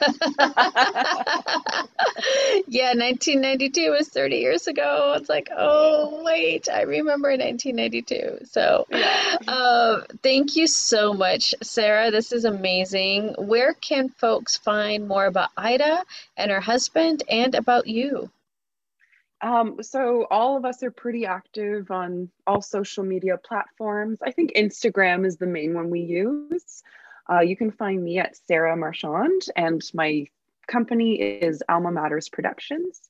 yeah, 2.66 2.94
1992 2.94 3.90
was 3.92 4.08
30 4.08 4.36
years 4.36 4.66
ago. 4.66 5.14
It's 5.16 5.28
like, 5.28 5.50
oh 5.56 6.22
wait, 6.24 6.68
I 6.68 6.82
remember 6.82 7.28
1992. 7.28 8.46
So 8.46 8.86
uh, 9.46 10.00
thank 10.22 10.56
you 10.56 10.66
so 10.66 11.14
much, 11.14 11.54
Sarah. 11.62 12.10
This 12.10 12.32
is 12.32 12.44
amazing. 12.44 13.34
Where 13.38 13.74
can 13.74 14.08
folks 14.08 14.56
find 14.56 15.06
more 15.06 15.26
about 15.26 15.50
Ida 15.56 16.04
and 16.36 16.50
her 16.50 16.60
husband 16.60 17.22
and 17.28 17.54
about 17.54 17.86
you? 17.86 18.30
Um, 19.46 19.80
so 19.80 20.26
all 20.28 20.56
of 20.56 20.64
us 20.64 20.82
are 20.82 20.90
pretty 20.90 21.24
active 21.24 21.92
on 21.92 22.30
all 22.48 22.60
social 22.60 23.04
media 23.04 23.38
platforms. 23.38 24.18
I 24.20 24.32
think 24.32 24.54
Instagram 24.54 25.24
is 25.24 25.36
the 25.36 25.46
main 25.46 25.72
one 25.72 25.88
we 25.88 26.00
use. 26.00 26.82
Uh, 27.30 27.40
you 27.40 27.56
can 27.56 27.70
find 27.70 28.02
me 28.02 28.18
at 28.18 28.36
Sarah 28.36 28.76
Marchand, 28.76 29.42
and 29.54 29.80
my 29.94 30.26
company 30.66 31.14
is 31.14 31.62
Alma 31.68 31.92
Matters 31.92 32.28
Productions. 32.28 33.02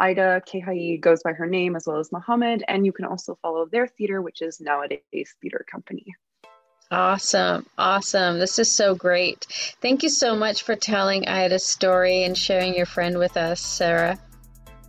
Ida 0.00 0.40
Keykhaii 0.46 0.98
goes 0.98 1.22
by 1.22 1.34
her 1.34 1.46
name 1.46 1.76
as 1.76 1.86
well 1.86 1.98
as 1.98 2.10
Muhammad, 2.10 2.64
and 2.68 2.86
you 2.86 2.92
can 2.92 3.04
also 3.04 3.38
follow 3.42 3.66
their 3.66 3.86
theater, 3.86 4.22
which 4.22 4.40
is 4.40 4.62
Nowadays 4.62 5.36
Theater 5.42 5.62
Company. 5.70 6.06
Awesome. 6.90 7.66
Awesome. 7.76 8.38
This 8.38 8.58
is 8.58 8.70
so 8.70 8.94
great. 8.94 9.46
Thank 9.82 10.02
you 10.02 10.08
so 10.08 10.36
much 10.36 10.62
for 10.62 10.74
telling 10.74 11.28
Ida's 11.28 11.66
story 11.66 12.24
and 12.24 12.36
sharing 12.36 12.74
your 12.74 12.86
friend 12.86 13.18
with 13.18 13.36
us, 13.36 13.60
Sarah. 13.60 14.18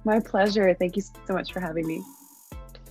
My 0.05 0.19
pleasure. 0.19 0.73
Thank 0.73 0.95
you 0.95 1.01
so 1.01 1.33
much 1.33 1.53
for 1.53 1.59
having 1.59 1.87
me. 1.87 2.03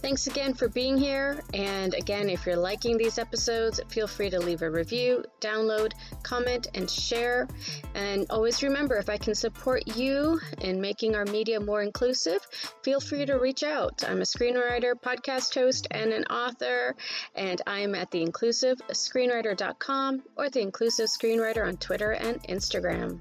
Thanks 0.03 0.27
again 0.27 0.53
for 0.55 0.69
being 0.69 0.99
here. 0.99 1.41
And 1.55 1.95
again, 1.95 2.29
if 2.29 2.45
you're 2.45 2.57
liking 2.57 2.99
these 2.99 3.19
episodes, 3.19 3.81
feel 3.89 4.09
free 4.09 4.31
to 4.31 4.41
leave 4.41 4.63
a 4.63 4.71
review, 4.71 5.25
download, 5.41 5.93
comment, 6.25 6.67
and 6.75 6.91
share. 6.91 7.47
And 7.95 8.27
always 8.29 8.65
remember 8.65 8.97
if 8.97 9.09
I 9.09 9.17
can 9.17 9.37
support 9.37 9.97
you 9.97 10.41
in 10.61 10.81
making 10.81 11.15
our 11.15 11.25
media 11.27 11.61
more 11.61 11.83
inclusive, 11.83 12.45
feel 12.83 12.99
free 12.99 13.27
to 13.27 13.35
reach 13.35 13.63
out. 13.63 14.03
I'm 14.05 14.19
a 14.19 14.25
screenwriter, 14.25 14.95
podcast 14.95 15.55
host, 15.55 15.87
and 15.93 16.13
an 16.13 16.25
author, 16.25 16.97
and 17.37 17.63
I'm 17.69 17.95
at 17.95 18.11
theinclusivescreenwriter.com 18.11 20.23
or 20.37 20.51
the 20.51 20.63
Inclusive 20.63 21.07
Screenwriter 21.07 21.65
on 21.65 21.77
Twitter 21.77 22.11
and 22.11 22.43
Instagram. 22.49 23.21